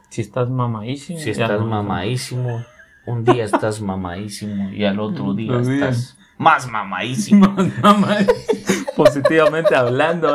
Si 0.10 0.22
estás 0.22 0.50
mamadísimo. 0.50 1.20
Si 1.20 1.32
estás 1.32 1.60
no- 1.60 1.66
mamadísimo, 1.68 2.64
un 3.06 3.24
día 3.24 3.44
estás 3.44 3.82
mamadísimo 3.82 4.70
y 4.70 4.86
al 4.86 5.00
otro 5.00 5.34
día 5.36 5.52
Los 5.52 5.68
días. 5.68 5.82
estás 5.98 6.18
más 6.38 6.68
mamadísimo. 6.70 7.54
Positivamente 8.96 9.76
hablando. 9.76 10.34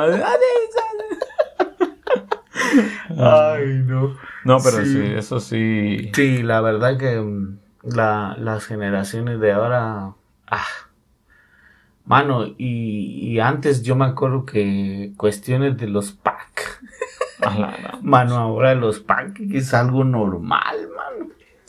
Ay, 3.18 3.82
no. 3.84 4.16
No, 4.44 4.58
pero 4.62 4.84
Sí. 4.84 4.92
sí, 4.92 5.02
eso 5.16 5.40
sí. 5.40 6.10
Sí, 6.14 6.42
la 6.42 6.60
verdad 6.60 6.96
que 6.98 7.20
mm, 7.20 7.58
la, 7.94 8.36
las 8.38 8.64
generaciones 8.66 9.40
de 9.40 9.52
ahora. 9.52 10.12
Ah. 10.46 10.64
Mano, 12.04 12.44
y, 12.46 12.54
y 13.34 13.40
antes 13.40 13.82
yo 13.82 13.94
me 13.94 14.04
acuerdo 14.06 14.44
que 14.46 15.12
cuestiones 15.16 15.76
de 15.76 15.86
los 15.88 16.12
pack. 16.12 16.80
Mano, 18.02 18.36
ahora 18.36 18.74
los 18.74 19.00
pack 19.00 19.40
es 19.52 19.72
algo 19.74 20.04
normal, 20.04 20.88
mano. 20.96 20.99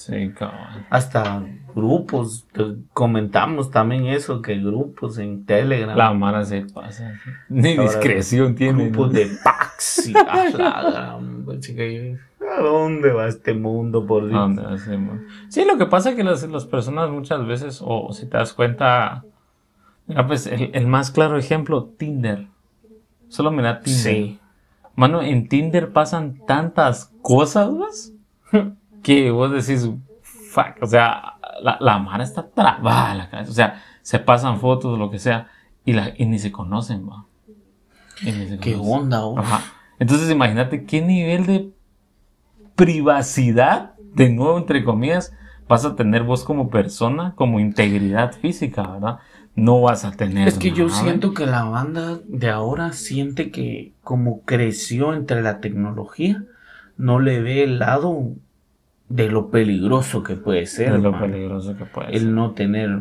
Sí, 0.06 0.32
cabrón. 0.32 0.86
Hasta 0.90 1.44
grupos, 1.76 2.48
comentamos 2.94 3.70
también 3.70 4.08
eso, 4.08 4.42
que 4.42 4.58
grupos 4.58 5.20
en 5.20 5.46
Telegram. 5.46 5.96
La 5.96 6.12
mara 6.14 6.44
se 6.44 6.62
pasa. 6.62 7.14
Ni 7.50 7.78
discreción 7.78 8.56
tiene. 8.56 8.90
grupos 8.90 9.14
¿no? 9.14 9.20
de 9.20 9.30
packs 9.44 10.08
y 10.08 10.14
a 10.28 10.50
la 10.50 11.14
¿A 11.14 12.62
dónde 12.62 13.12
va 13.12 13.28
este 13.28 13.54
mundo, 13.54 14.06
por 14.08 14.24
¿A 14.24 14.28
Dios? 14.28 14.40
dónde 14.40 14.64
hacemos? 14.66 15.20
Sí, 15.50 15.64
lo 15.66 15.78
que 15.78 15.86
pasa 15.86 16.10
es 16.10 16.16
que 16.16 16.24
las, 16.24 16.44
las 16.50 16.66
personas 16.66 17.10
muchas 17.12 17.46
veces, 17.46 17.80
o 17.86 18.12
si 18.12 18.26
te 18.26 18.38
das 18.38 18.54
cuenta, 18.54 19.24
Ah, 20.16 20.26
pues 20.26 20.48
el, 20.48 20.72
el 20.74 20.88
más 20.88 21.12
claro 21.12 21.38
ejemplo, 21.38 21.86
Tinder. 21.98 22.48
Solo 23.28 23.52
mira 23.52 23.82
Tinder. 23.82 24.02
Sí. 24.02 24.40
Mano, 24.96 25.22
en 25.22 25.48
Tinder 25.48 25.94
pasan 25.94 26.44
tantas 26.48 27.14
cosas. 27.22 28.12
que 29.04 29.32
vos 29.32 29.52
decís, 29.52 29.90
fuck, 30.22 30.82
o 30.82 30.88
sea, 30.88 31.36
la, 31.62 31.78
la 31.80 31.98
mara 32.00 32.24
está 32.24 32.50
trabada 32.50 33.16
la 33.16 33.30
cabeza. 33.30 33.52
O 33.52 33.54
sea, 33.54 33.84
se 34.02 34.20
pasan 34.20 34.60
fotos, 34.60 34.98
lo 34.98 35.10
que 35.10 35.20
sea, 35.20 35.48
y, 35.86 35.94
la, 35.94 36.14
y 36.18 36.26
ni 36.26 36.40
se 36.40 36.52
conocen, 36.52 37.08
va. 37.08 37.26
Y 38.22 38.32
ni 38.32 38.48
se 38.48 38.60
¿Qué 38.60 38.74
conocen. 38.74 38.94
onda, 38.94 39.26
oh? 39.26 39.40
Ajá. 39.40 39.62
Entonces 40.00 40.32
imagínate 40.32 40.86
qué 40.86 41.02
nivel 41.02 41.46
de 41.46 41.70
privacidad, 42.76 43.94
de 44.16 44.30
nuevo 44.30 44.58
entre 44.58 44.84
comillas, 44.84 45.34
vas 45.68 45.86
a 45.86 45.96
tener 45.96 46.24
vos 46.24 46.44
como 46.44 46.70
persona, 46.70 47.34
como 47.36 47.60
integridad 47.60 48.34
física, 48.34 48.82
¿verdad? 48.84 49.20
No 49.56 49.82
vas 49.82 50.06
a 50.06 50.12
tener. 50.12 50.48
Es 50.48 50.58
que 50.58 50.72
yo 50.72 50.90
siento 50.90 51.34
que 51.34 51.46
la 51.46 51.66
banda 51.66 52.20
de 52.28 52.50
ahora 52.50 52.94
siente 52.94 53.52
que 53.52 53.94
como 54.04 54.42
creció 54.42 55.14
entre 55.14 55.42
la 55.42 55.60
tecnología, 55.60 56.44
no 56.98 57.20
le 57.20 57.42
ve 57.42 57.64
el 57.64 57.80
lado 57.80 58.32
de 59.14 59.30
lo 59.30 59.50
peligroso 59.50 60.24
que 60.24 60.36
puede 60.36 60.66
ser. 60.66 60.92
de 60.94 61.00
lo 61.00 61.12
man. 61.12 61.22
peligroso 61.32 61.76
que 61.78 61.86
puede 61.86 62.08
ser. 62.14 62.16
el 62.18 62.36
no 62.36 62.52
tener. 62.52 63.00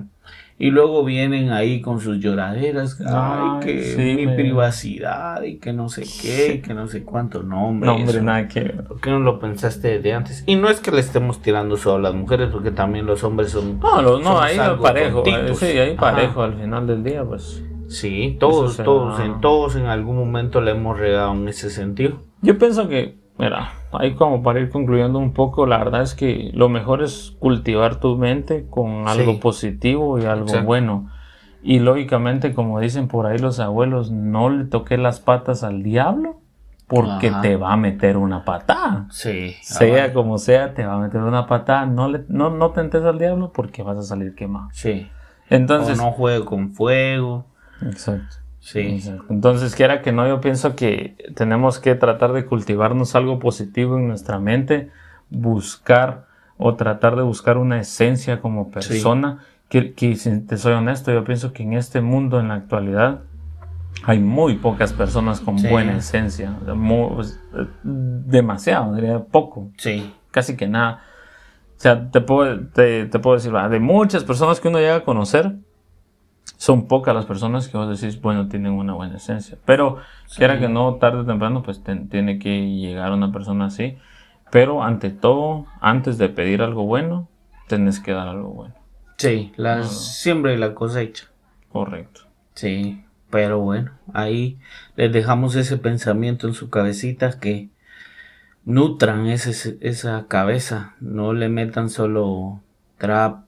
Y 0.59 0.71
luego 0.73 1.03
vienen 1.05 1.53
ahí 1.53 1.81
con 1.81 2.01
sus 2.01 2.19
lloraderas, 2.21 3.01
ay, 3.01 3.07
Ay, 3.09 3.61
que 3.65 3.83
sí, 3.83 4.15
mi 4.15 4.27
me- 4.27 4.35
privacidad 4.35 5.43
y 5.43 5.57
que 5.57 5.73
no 5.73 5.89
sé 5.89 6.03
qué, 6.21 6.57
y 6.57 6.61
que 6.61 6.75
no 6.75 6.87
sé 6.87 7.03
cuánto, 7.03 7.43
no, 7.43 7.69
hombre. 7.69 7.87
No, 7.87 7.95
hombre, 7.97 8.11
eso- 8.17 8.23
nada 8.23 8.47
que 8.47 8.61
ver. 8.61 8.85
¿Por 8.85 9.01
qué 9.01 9.09
no 9.11 9.21
lo 9.21 9.39
pensaste 9.41 9.89
desde 9.89 10.13
antes? 10.13 10.45
Y 10.47 10.57
no 10.57 10.69
es 10.69 10.81
que 10.81 10.91
le 10.91 11.01
estemos 11.01 11.41
tirando 11.41 11.79
solo 11.79 11.97
a 12.07 12.11
las 12.11 12.15
mujeres, 12.15 12.51
porque 12.53 12.71
también 12.73 13.07
los 13.07 13.25
hombres 13.25 13.53
son... 13.53 13.79
No, 13.81 14.03
lo- 14.03 14.21
no, 14.21 14.39
ahí 14.39 14.59
algo 14.59 14.83
parejo. 14.83 15.21
eh, 15.21 15.31
tontitos. 15.33 15.59
Sí, 15.61 15.67
ahí 15.79 15.93
Ajá. 15.97 16.01
parejo 16.13 16.43
al 16.43 16.55
final 16.61 16.87
del 16.87 17.05
día, 17.05 17.25
pues. 17.25 17.65
Sí, 17.89 18.37
todos, 18.39 18.77
todos, 18.77 19.19
en 19.19 19.41
todos 19.41 19.77
en 19.77 19.87
algún 19.87 20.17
momento 20.17 20.61
le 20.61 20.73
hemos 20.73 20.99
regado 20.99 21.33
en 21.33 21.49
ese 21.49 21.71
sentido. 21.71 22.21
Yo 22.43 22.59
pienso 22.59 22.87
que, 22.87 23.17
mira, 23.41 23.71
ahí 23.93 24.15
como 24.15 24.43
para 24.43 24.61
ir 24.61 24.71
concluyendo 24.71 25.19
un 25.19 25.33
poco, 25.33 25.67
la 25.67 25.79
verdad 25.79 26.03
es 26.03 26.15
que 26.15 26.51
lo 26.55 26.69
mejor 26.69 27.03
es 27.03 27.37
cultivar 27.41 27.97
tu 27.97 28.17
mente 28.17 28.67
con 28.71 29.09
algo 29.09 29.33
Sí. 29.33 29.39
positivo 29.39 30.19
y 30.19 30.25
algo 30.27 30.47
Exacto. 30.47 30.67
bueno. 30.67 31.11
Y 31.63 31.79
lógicamente, 31.81 32.55
como 32.55 32.79
dicen 32.81 33.09
por 33.09 33.27
ahí 33.27 33.39
los 33.39 33.59
abuelos, 33.61 34.11
no 34.11 34.49
le 34.51 34.65
toques 34.65 34.99
las 34.99 35.21
patas 35.21 35.63
al 35.65 35.83
diablo 35.83 36.37
porque 36.87 37.29
Ajá. 37.29 37.41
te 37.41 37.57
va 37.57 37.73
a 37.73 37.77
meter 37.77 38.17
una 38.17 38.45
patada. 38.45 39.07
Sí. 39.11 39.55
Sea 39.63 40.05
ah, 40.07 40.13
como 40.13 40.39
sea, 40.39 40.75
te 40.75 40.85
va 40.87 40.95
a 40.95 40.99
meter 40.99 41.21
una 41.21 41.47
patada. 41.47 41.87
No, 41.87 42.09
le, 42.09 42.25
no, 42.29 42.51
no 42.51 42.71
tentes 42.71 43.05
al 43.05 43.19
diablo 43.19 43.53
porque 43.53 43.83
vas 43.83 43.99
a 43.99 44.03
salir 44.03 44.35
quemado. 44.35 44.69
Sí. 44.73 45.09
Entonces, 45.51 45.99
o 46.01 46.05
no 46.05 46.13
juegue 46.13 46.45
con 46.45 46.71
fuego. 46.73 47.47
exacto. 47.83 48.37
Sí. 48.61 49.03
Entonces, 49.31 49.75
quiera 49.75 50.03
que 50.03 50.13
no, 50.13 50.29
yo 50.29 50.41
pienso 50.41 50.77
que 50.77 51.17
tenemos 51.35 51.79
que 51.79 51.95
tratar 51.95 52.33
de 52.33 52.45
cultivarnos 52.45 53.15
algo 53.15 53.39
positivo 53.39 53.97
en 53.97 54.07
nuestra 54.07 54.39
mente, 54.39 54.91
buscar 55.31 56.27
o 56.59 56.75
tratar 56.77 57.17
de 57.17 57.23
buscar 57.23 57.57
una 57.59 57.81
esencia 57.81 58.41
como 58.41 58.71
persona. 58.71 59.39
Que, 59.71 59.93
que 59.95 60.17
si 60.17 60.41
te 60.41 60.57
soy 60.57 60.73
honesto, 60.75 61.13
yo 61.13 61.25
pienso 61.25 61.53
que 61.53 61.63
en 61.63 61.73
este 61.75 62.01
mundo, 62.01 62.39
en 62.41 62.49
la 62.49 62.55
actualidad, 62.55 63.21
hay 64.05 64.19
muy 64.19 64.57
pocas 64.57 64.93
personas 64.93 65.41
con 65.41 65.59
Sí. 65.59 65.69
buena 65.69 65.97
esencia. 65.97 66.51
Mu- 66.75 67.15
pues, 67.15 67.41
demasiado, 67.83 68.95
diría 68.95 69.21
poco 69.21 69.71
Sí. 69.79 70.13
casi 70.31 70.57
que 70.57 70.67
nada. 70.69 71.03
O 71.77 71.81
sea, 71.83 72.11
te 72.11 72.21
puedo, 72.21 72.67
te, 72.75 73.07
te 73.07 73.19
puedo 73.21 73.37
decir, 73.37 73.53
de 73.53 73.81
muchas 73.81 74.25
personas 74.25 74.61
que 74.61 74.69
uno 74.69 74.79
llega 74.79 74.97
a 74.97 75.05
conocer, 75.05 75.55
son 76.61 76.89
pocas 76.89 77.15
las 77.15 77.25
personas 77.25 77.69
que 77.69 77.79
vos 77.79 77.89
decís, 77.89 78.21
bueno, 78.21 78.47
tienen 78.49 78.73
una 78.73 78.93
buena 78.93 79.17
esencia. 79.17 79.57
Pero, 79.65 79.97
quiera 80.37 80.61
que 80.61 80.69
no, 80.69 80.97
tarde 80.97 81.21
o 81.21 81.25
temprano, 81.25 81.63
pues 81.63 81.83
ten- 81.83 82.11
tiene 82.11 82.39
que 82.39 82.69
llegar 82.77 83.13
una 83.13 83.33
persona 83.33 83.65
así. 83.65 83.97
Pero, 84.51 84.83
ante 84.83 85.09
todo, 85.09 85.65
antes 85.81 86.19
de 86.19 86.29
pedir 86.29 86.61
algo 86.61 86.85
bueno, 86.85 87.29
tenés 87.67 87.99
que 87.99 88.13
dar 88.13 88.29
algo 88.29 88.51
bueno. 88.51 88.75
Sí, 89.17 89.55
la 89.57 89.85
siempre 89.85 90.59
la 90.59 90.75
cosecha. 90.75 91.29
Correcto. 91.73 92.27
Sí, 92.53 93.05
pero 93.31 93.61
bueno, 93.61 93.93
ahí 94.13 94.59
les 94.97 95.11
dejamos 95.11 95.55
ese 95.55 95.79
pensamiento 95.79 96.47
en 96.47 96.53
su 96.53 96.69
cabecita 96.69 97.41
que 97.41 97.71
nutran 98.67 99.29
ese, 99.29 99.79
esa 99.81 100.27
cabeza, 100.29 100.95
no 101.01 101.33
le 101.33 101.49
metan 101.49 101.89
solo 101.89 102.61
trap, 102.99 103.45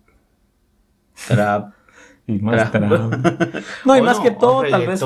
trap. 1.29 1.75
Y 2.27 2.39
más 2.39 2.71
Trap. 2.71 2.91
No, 3.85 3.97
y 3.97 4.01
o 4.01 4.05
más 4.05 4.21
que 4.21 4.31
todo, 4.31 4.63
tal 4.63 4.87
vez. 4.87 5.03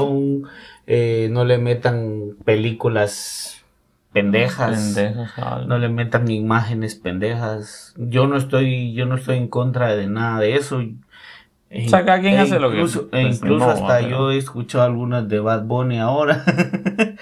eh, 0.86 1.28
no 1.30 1.44
le 1.44 1.58
metan 1.58 2.36
películas 2.44 3.64
pendejas. 4.12 4.96
No 5.66 5.78
le 5.78 5.88
metan 5.88 6.30
imágenes 6.30 6.94
pendejas. 6.94 7.94
Yo 7.96 8.26
no 8.26 8.36
estoy, 8.36 8.92
yo 8.94 9.06
no 9.06 9.16
estoy 9.16 9.38
en 9.38 9.48
contra 9.48 9.94
de 9.96 10.06
nada 10.06 10.40
de 10.40 10.56
eso. 10.56 10.78
O 10.78 11.88
sea, 11.88 12.04
cada 12.04 12.20
quien 12.20 12.38
hace 12.38 12.58
lo 12.60 12.70
que- 12.70 12.76
incluso, 12.76 13.08
e 13.12 13.22
pues, 13.22 13.36
incluso 13.36 13.66
no, 13.66 13.70
hasta 13.72 13.98
pero- 13.98 14.08
yo 14.08 14.30
he 14.30 14.38
escuchado 14.38 14.84
algunas 14.84 15.28
de 15.28 15.40
Bad 15.40 15.64
Bunny 15.64 15.98
ahora. 15.98 16.44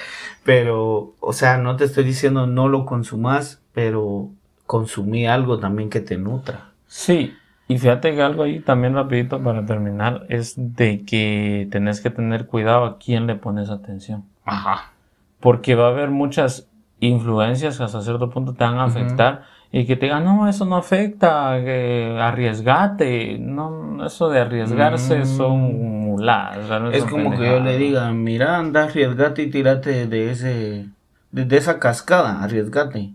pero, 0.45 1.15
o 1.21 1.33
sea, 1.33 1.59
no 1.59 1.77
te 1.77 1.85
estoy 1.85 2.05
diciendo 2.05 2.47
no 2.47 2.69
lo 2.69 2.85
consumas, 2.87 3.63
pero 3.73 4.31
consumí 4.67 5.27
algo 5.27 5.59
también 5.59 5.91
que 5.91 6.01
te 6.01 6.17
nutra. 6.19 6.71
Sí, 6.87 7.35
y 7.69 7.79
fíjate 7.79 8.15
que 8.15 8.23
algo 8.23 8.43
ahí 8.43 8.61
también 8.61 8.95
rapidito 8.95 9.43
para 9.43 9.65
terminar 9.67 10.27
es 10.29 10.55
de 10.57 11.05
que 11.05 11.69
tenés 11.71 12.01
que 12.01 12.11
tener 12.11 12.47
cuidado 12.47 12.85
a 12.85 12.99
quién 12.99 13.27
le 13.27 13.37
pones 13.37 13.71
atención. 13.71 14.25
Ajá. 14.45 14.93
Porque 15.41 15.75
va 15.75 15.87
a 15.87 15.91
haber 15.91 16.11
muchas 16.11 16.69
influencias 17.01 17.77
que 17.79 17.85
hasta 17.85 18.01
cierto 18.03 18.31
punto 18.31 18.55
te 18.55 18.65
van 18.65 18.79
a 18.79 18.85
afectar 18.85 19.43
y 19.73 19.87
que 19.87 19.97
te 19.97 20.07
digan, 20.07 20.25
no, 20.25 20.49
eso 20.49 20.65
no 20.65 20.77
afecta, 20.77 21.61
que 21.65 22.17
arriesgate. 22.21 23.39
No, 23.41 24.05
eso 24.07 24.29
de 24.29 24.41
arriesgarse 24.41 25.21
Mm. 25.21 25.25
son 25.27 25.61
muladas. 26.05 26.69
realmente 26.69 26.99
Es 26.99 27.05
son 27.05 27.11
como 27.13 27.31
que 27.39 27.45
yo 27.47 27.61
le 27.61 27.77
diga, 27.77 28.11
mira, 28.13 28.59
anda, 28.59 28.85
arriesgate 28.85 29.43
y 29.43 29.51
tírate 29.51 30.07
de 30.07 30.31
ese, 30.31 30.87
de, 31.33 31.45
de 31.45 31.57
esa 31.57 31.79
cascada, 31.81 32.43
arriesgate. 32.43 33.11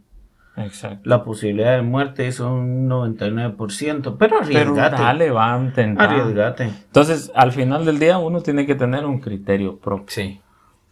Exacto. 0.59 1.01
La 1.09 1.23
posibilidad 1.23 1.75
de 1.75 1.81
muerte 1.81 2.27
es 2.27 2.39
un 2.39 2.89
99%, 2.89 4.01
pero 4.17 4.17
Pero 4.17 4.37
arriesgate. 4.37 5.01
dale, 5.01 5.31
va 5.31 5.53
a 5.53 5.59
intentar. 5.59 6.09
Arriesgate. 6.09 6.63
Entonces, 6.65 7.31
al 7.35 7.51
final 7.51 7.85
del 7.85 7.99
día, 7.99 8.17
uno 8.17 8.41
tiene 8.41 8.65
que 8.65 8.75
tener 8.75 9.05
un 9.05 9.19
criterio 9.19 9.77
propio. 9.77 10.07
Sí. 10.09 10.41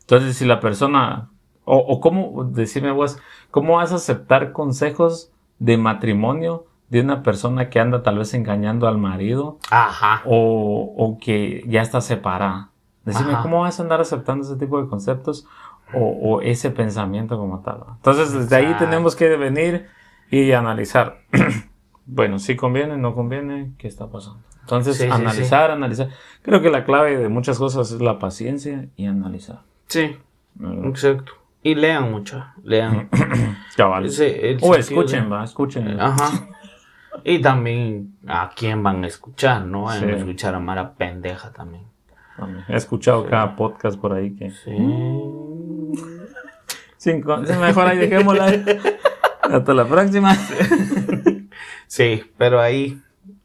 Entonces, 0.01 0.37
si 0.37 0.45
la 0.45 0.59
persona, 0.59 1.29
o, 1.65 1.77
o 1.77 1.99
cómo, 1.99 2.45
decime 2.45 2.91
vos, 2.91 3.17
¿cómo 3.51 3.75
vas 3.77 3.91
a 3.91 3.95
aceptar 3.95 4.51
consejos 4.51 5.31
de 5.59 5.77
matrimonio 5.77 6.65
de 6.89 7.01
una 7.01 7.23
persona 7.23 7.69
que 7.69 7.79
anda 7.79 8.03
tal 8.03 8.17
vez 8.17 8.33
engañando 8.33 8.87
al 8.87 8.97
marido 8.97 9.57
Ajá. 9.69 10.21
o, 10.25 10.93
o 10.97 11.17
que 11.19 11.63
ya 11.67 11.81
está 11.81 11.99
separada? 12.01 12.69
Decime, 13.03 13.33
Ajá. 13.33 13.41
¿cómo 13.41 13.61
vas 13.61 13.79
a 13.79 13.83
andar 13.83 14.01
aceptando 14.01 14.45
ese 14.45 14.55
tipo 14.57 14.81
de 14.81 14.87
conceptos 14.89 15.45
o, 15.93 15.99
o 16.35 16.41
ese 16.41 16.69
pensamiento 16.71 17.37
como 17.37 17.59
tal? 17.61 17.79
Entonces, 17.95 18.33
desde 18.33 18.55
ahí 18.55 18.75
tenemos 18.79 19.15
que 19.15 19.35
venir 19.37 19.87
y 20.29 20.51
analizar. 20.51 21.19
bueno, 22.05 22.39
si 22.39 22.55
conviene, 22.55 22.97
no 22.97 23.13
conviene, 23.15 23.73
¿qué 23.77 23.87
está 23.87 24.07
pasando? 24.07 24.39
Entonces, 24.61 24.97
Sí, 24.97 25.03
sí, 25.05 25.09
analizar, 25.09 25.71
analizar. 25.71 26.09
Creo 26.41 26.61
que 26.61 26.69
la 26.69 26.83
clave 26.83 27.17
de 27.17 27.29
muchas 27.29 27.57
cosas 27.57 27.91
es 27.91 28.01
la 28.01 28.19
paciencia 28.19 28.87
y 28.97 29.05
analizar. 29.05 29.61
Sí, 29.87 30.17
¿verdad? 30.55 30.85
exacto. 30.87 31.31
Y 31.63 31.75
lean 31.75 32.11
mucho, 32.11 32.43
lean. 32.63 33.09
Cabal. 33.77 34.05
Ese- 34.05 34.51
el 34.51 34.59
O 34.61 34.75
escuchen, 34.75 35.23
de- 35.23 35.29
va, 35.29 35.43
escuchen. 35.45 35.99
Ajá. 35.99 36.47
Y 37.23 37.39
también 37.41 38.15
a 38.27 38.51
quién 38.55 38.83
van 38.83 39.03
a 39.03 39.07
escuchar, 39.07 39.65
¿no? 39.65 39.83
Van 39.83 40.03
a 40.03 40.11
escuchar 40.17 40.53
a 40.53 40.59
Mara 40.59 40.93
pendeja 40.93 41.51
también. 41.51 41.83
También. 42.37 42.63
He 42.67 42.75
escuchado 42.75 43.25
cada 43.25 43.55
podcast 43.55 43.99
por 43.99 44.13
ahí 44.13 44.35
que. 44.35 44.51
Sí. 44.51 44.71
Cinco. 46.97 47.37
Mejor 47.37 47.87
ahí 47.87 47.97
dejémosla. 47.97 48.59
Hasta 49.41 49.73
la 49.73 49.85
próxima. 49.87 50.35
Sí, 51.87 52.23
pero 52.37 52.59
ahí, 52.59 53.01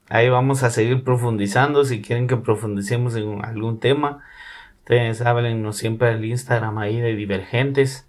ahí 0.09 0.29
vamos 0.29 0.63
a 0.63 0.69
seguir 0.69 1.03
profundizando. 1.03 1.85
Si 1.85 2.01
quieren 2.01 2.27
que 2.27 2.35
profundicemos 2.37 3.15
en 3.15 3.43
algún 3.45 3.79
tema, 3.79 4.21
ustedes 4.79 5.21
háblennos 5.21 5.77
siempre 5.77 6.09
al 6.09 6.25
Instagram 6.25 6.77
ahí 6.77 6.99
de 6.99 7.15
Divergentes. 7.15 8.05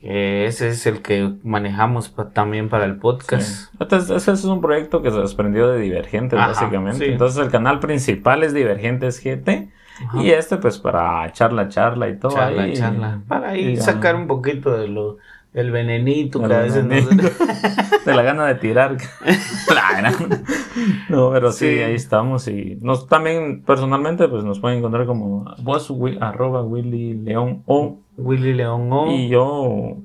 ese 0.00 0.68
es 0.68 0.86
el 0.86 1.02
que 1.02 1.34
manejamos 1.42 2.08
pa- 2.08 2.30
también 2.30 2.68
para 2.70 2.84
el 2.86 2.96
podcast. 2.96 3.72
Entonces, 3.80 4.10
ese 4.16 4.32
es 4.32 4.44
un 4.44 4.60
proyecto 4.62 5.02
que 5.02 5.10
se 5.10 5.18
desprendió 5.18 5.68
de 5.68 5.80
Divergentes, 5.80 6.38
Ajá, 6.38 6.48
básicamente. 6.48 7.04
sí. 7.04 7.12
Entonces, 7.12 7.44
el 7.44 7.50
canal 7.50 7.78
principal 7.80 8.42
es 8.42 8.54
Divergentes 8.54 9.20
GT. 9.22 9.68
Ajá. 10.04 10.22
Y 10.22 10.30
este, 10.30 10.56
pues, 10.58 10.78
para 10.78 11.30
charla, 11.32 11.68
charla 11.68 12.08
y 12.08 12.18
todo. 12.18 12.32
charla, 12.32 12.62
ahí. 12.64 12.72
charla. 12.74 13.20
Para 13.28 13.50
ahí 13.50 13.68
Y, 13.72 13.76
sacar 13.76 14.14
un 14.16 14.26
poquito 14.26 14.76
de 14.76 14.88
lo 14.88 15.16
El 15.54 15.70
venenito 15.70 16.42
El 16.42 16.48
que 16.48 16.54
a 16.54 16.58
veces 16.60 16.84
nos- 16.84 17.08
de 18.04 18.14
la 18.14 18.22
gana 18.22 18.44
de 18.46 18.56
tirar. 18.56 18.96
no, 21.08 21.30
pero 21.30 21.52
sí, 21.52 21.76
Sí. 21.76 21.82
ahí 21.82 21.94
estamos. 21.94 22.46
Y 22.48 22.78
nos 22.80 23.06
también 23.06 23.62
personalmente 23.62 24.28
pues 24.28 24.44
nos 24.44 24.60
pueden 24.60 24.78
encontrar 24.78 25.06
como 25.06 25.44
vos, 25.62 25.90
wi- 25.90 26.18
arroba 26.20 26.62
Willy 26.62 27.14
León 27.14 27.62
o 27.66 27.98
Willy 28.16 28.52
León 28.54 28.88
O. 28.92 29.10
y 29.10 29.28
yo 29.28 29.96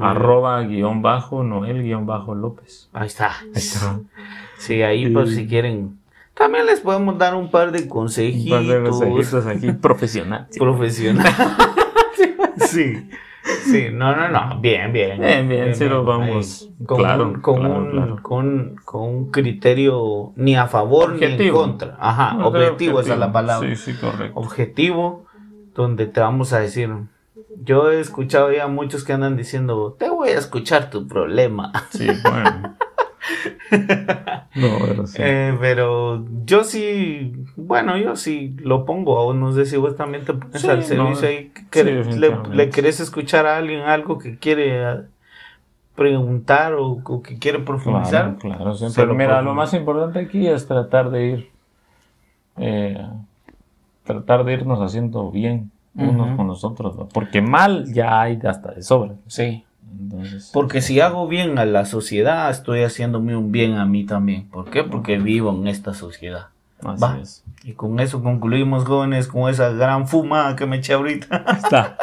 arroba 0.00 0.62
guion 0.62 1.02
bajo 1.02 1.42
Noel 1.42 1.82
guion 1.82 2.06
bajo 2.06 2.34
López. 2.34 2.88
Ahí 2.92 3.06
está. 3.06 3.32
Sí, 4.58 4.82
ahí 4.82 5.10
por 5.10 5.26
si 5.28 5.46
quieren. 5.46 5.98
También 6.34 6.66
les 6.66 6.80
podemos 6.80 7.18
dar 7.18 7.34
un 7.34 7.50
par 7.50 7.72
de 7.72 7.82
Un 7.82 7.88
consejitos. 7.88 8.58
par 8.58 8.66
de 8.66 8.80
mensajitos 8.80 9.46
aquí 9.46 9.72
profesional. 9.80 10.48
profesional. 10.58 11.32
sí. 12.58 13.08
Sí, 13.64 13.86
no, 13.92 14.14
no, 14.14 14.28
no. 14.28 14.60
Bien, 14.60 14.92
bien. 14.92 15.20
Bien, 15.20 15.48
bien, 15.48 15.74
sí 15.74 15.84
lo 15.86 16.04
vamos. 16.04 16.62
Ahí. 16.78 16.84
Con, 16.86 16.98
Claro, 16.98 17.24
un, 17.24 17.40
con, 17.40 17.58
claro, 17.60 17.74
un, 17.76 17.90
claro. 17.90 18.18
Con, 18.22 18.76
con 18.84 19.02
un 19.02 19.30
criterio 19.30 20.32
ni 20.36 20.54
a 20.56 20.66
favor 20.68 21.14
ni 21.14 21.24
en 21.24 21.52
contra. 21.52 21.96
Ajá, 22.00 22.34
No, 22.34 22.46
objetivo, 22.48 23.00
esa 23.00 23.14
es 23.14 23.18
la 23.18 23.32
palabra. 23.32 23.68
Sí, 23.68 23.92
sí, 23.92 23.98
correcto. 24.00 24.38
Objetivo, 24.38 25.26
donde 25.74 26.06
te 26.06 26.20
vamos 26.20 26.52
a 26.52 26.60
decir. 26.60 26.88
Yo 27.64 27.90
he 27.90 28.00
escuchado 28.00 28.52
ya 28.52 28.66
muchos 28.68 29.04
que 29.04 29.12
andan 29.12 29.36
diciendo, 29.36 29.96
te 29.98 30.08
voy 30.08 30.30
a 30.30 30.38
escuchar 30.38 30.90
tu 30.90 31.06
problema. 31.08 31.72
Sí, 31.90 32.06
bueno. 32.22 32.76
No, 34.54 34.78
pero 34.86 35.06
sí. 35.06 35.22
Eh, 35.22 35.56
pero 35.60 36.24
yo 36.44 36.62
sí, 36.64 37.32
bueno, 37.56 37.96
yo 37.96 38.16
sí 38.16 38.54
lo 38.58 38.84
pongo 38.84 39.18
a 39.18 39.24
vos, 39.24 39.36
no 39.36 39.52
sé 39.52 39.64
si 39.66 39.76
vos 39.76 39.96
también 39.96 40.24
te 40.24 40.34
pones 40.34 40.60
Sí, 40.60 40.68
al 40.68 40.78
no, 40.80 40.84
servicio 40.84 41.28
ahí, 41.28 41.52
que 41.70 41.82
sí, 41.84 42.20
le, 42.20 42.36
le 42.52 42.70
querés 42.70 43.00
escuchar 43.00 43.46
a 43.46 43.56
alguien 43.56 43.80
algo 43.80 44.18
que 44.18 44.38
quiere 44.38 44.82
eh, 44.82 44.96
preguntar 45.96 46.74
o, 46.74 47.00
o 47.04 47.22
que 47.22 47.38
quiere 47.38 47.60
profundizar. 47.60 48.36
Claro, 48.38 48.56
claro, 48.56 48.74
siempre. 48.74 49.06
lo 49.06 49.14
Mira, 49.14 49.40
lo 49.42 49.54
más 49.54 49.72
importante 49.74 50.18
aquí 50.18 50.46
es 50.46 50.66
tratar 50.66 51.10
de 51.10 51.26
ir, 51.26 51.50
eh, 52.58 53.06
tratar 54.04 54.44
de 54.44 54.52
irnos 54.54 54.80
haciendo 54.80 55.30
bien 55.30 55.70
unos 55.94 56.36
con 56.36 56.46
los 56.46 56.64
otros, 56.64 56.96
porque 57.12 57.42
mal 57.42 57.92
ya 57.92 58.22
hay 58.22 58.38
hasta 58.44 58.72
de 58.72 58.82
sobra. 58.82 59.14
Sí, 59.26 59.64
Entonces, 59.98 60.50
porque 60.52 60.80
si 60.80 61.00
hago 61.00 61.28
bien 61.28 61.58
a 61.58 61.64
la 61.64 61.84
sociedad, 61.84 62.50
estoy 62.50 62.82
haciéndome 62.82 63.36
un 63.36 63.52
bien 63.52 63.74
a 63.74 63.84
mí 63.84 64.04
también. 64.04 64.48
¿Por 64.48 64.70
qué? 64.70 64.84
Porque 64.84 65.18
vivo 65.18 65.50
en 65.52 65.66
esta 65.68 65.94
sociedad. 65.94 66.48
así 66.84 67.02
Va. 67.02 67.18
es. 67.20 67.44
Y 67.64 67.72
con 67.74 68.00
eso 68.00 68.22
concluimos, 68.22 68.84
jóvenes, 68.84 69.28
con 69.28 69.48
esa 69.50 69.70
gran 69.70 70.08
fumada 70.08 70.56
que 70.56 70.66
me 70.66 70.76
eché 70.78 70.94
ahorita. 70.94 71.44
Está. 71.62 71.96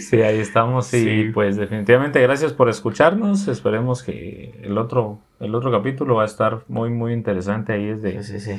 Sí, 0.00 0.22
ahí 0.22 0.38
estamos 0.38 0.92
y 0.94 1.04
Sí. 1.04 1.30
pues 1.34 1.56
definitivamente 1.56 2.20
gracias 2.22 2.52
por 2.54 2.68
escucharnos. 2.70 3.48
Esperemos 3.48 4.02
que 4.02 4.58
el 4.62 4.78
otro, 4.78 5.18
el 5.40 5.54
otro 5.54 5.70
capítulo 5.70 6.14
va 6.16 6.22
a 6.22 6.26
estar 6.26 6.62
muy, 6.68 6.88
muy 6.90 7.12
interesante. 7.12 7.74
Ahí 7.74 7.86
es 7.88 8.00
de, 8.02 8.22
Sí, 8.22 8.40
sí, 8.40 8.52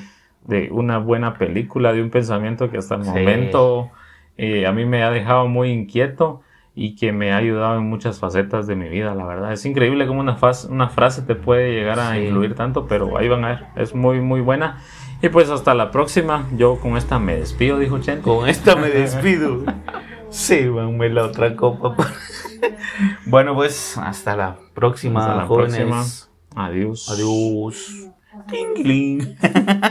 de 0.46 0.70
una 0.72 1.00
buena 1.00 1.34
película, 1.38 1.94
de 1.94 2.02
un 2.04 2.10
pensamiento 2.12 2.70
que 2.70 2.78
hasta 2.78 2.96
el 2.96 3.02
momento 3.06 3.90
eh, 4.38 4.68
a 4.68 4.72
mí 4.72 4.86
me 4.86 5.02
ha 5.04 5.10
dejado 5.10 5.48
muy 5.48 5.72
inquieto 5.72 6.42
y 6.80 6.96
que 6.96 7.12
me 7.12 7.32
ha 7.34 7.38
ayudado 7.38 7.80
en 7.80 7.90
muchas 7.90 8.20
facetas 8.20 8.68
de 8.68 8.76
mi 8.76 8.88
vida, 8.88 9.16
la 9.16 9.26
verdad. 9.26 9.52
Es 9.52 9.66
increíble 9.66 10.06
cómo 10.06 10.20
una, 10.20 10.38
una 10.70 10.90
frase 10.90 11.24
te 11.24 11.34
puede 11.34 11.74
llegar 11.74 12.00
a 12.00 12.14
Sí. 12.14 12.20
influir 12.20 12.54
tanto, 12.54 12.86
pero 12.86 13.18
ahí 13.18 13.28
van 13.28 13.44
a 13.46 13.48
ver, 13.48 13.66
es 13.76 13.96
muy, 13.96 14.22
muy 14.22 14.42
buena. 14.42 14.78
Y 15.20 15.30
pues 15.30 15.50
hasta 15.50 15.74
la 15.74 15.90
próxima, 15.90 16.46
yo 16.56 16.76
con 16.80 16.96
esta 16.96 17.18
me 17.18 17.36
despido, 17.36 17.80
dijo 17.80 17.98
Chente. 17.98 18.22
Con 18.22 18.48
esta 18.48 18.76
me 18.76 18.90
despido. 18.90 19.64
Sí, 20.30 20.66
me 20.66 21.10
la 21.10 21.24
otra 21.26 21.56
copa. 21.56 21.96
bueno, 23.26 23.56
pues 23.56 23.98
hasta 23.98 24.36
la 24.36 24.58
próxima, 24.76 25.22
Hasta 25.22 25.36
la 25.36 25.48
jóvenes. 25.48 25.78
próxima. 25.78 26.64
Adiós. 26.64 27.10
Adiós. 27.12 28.12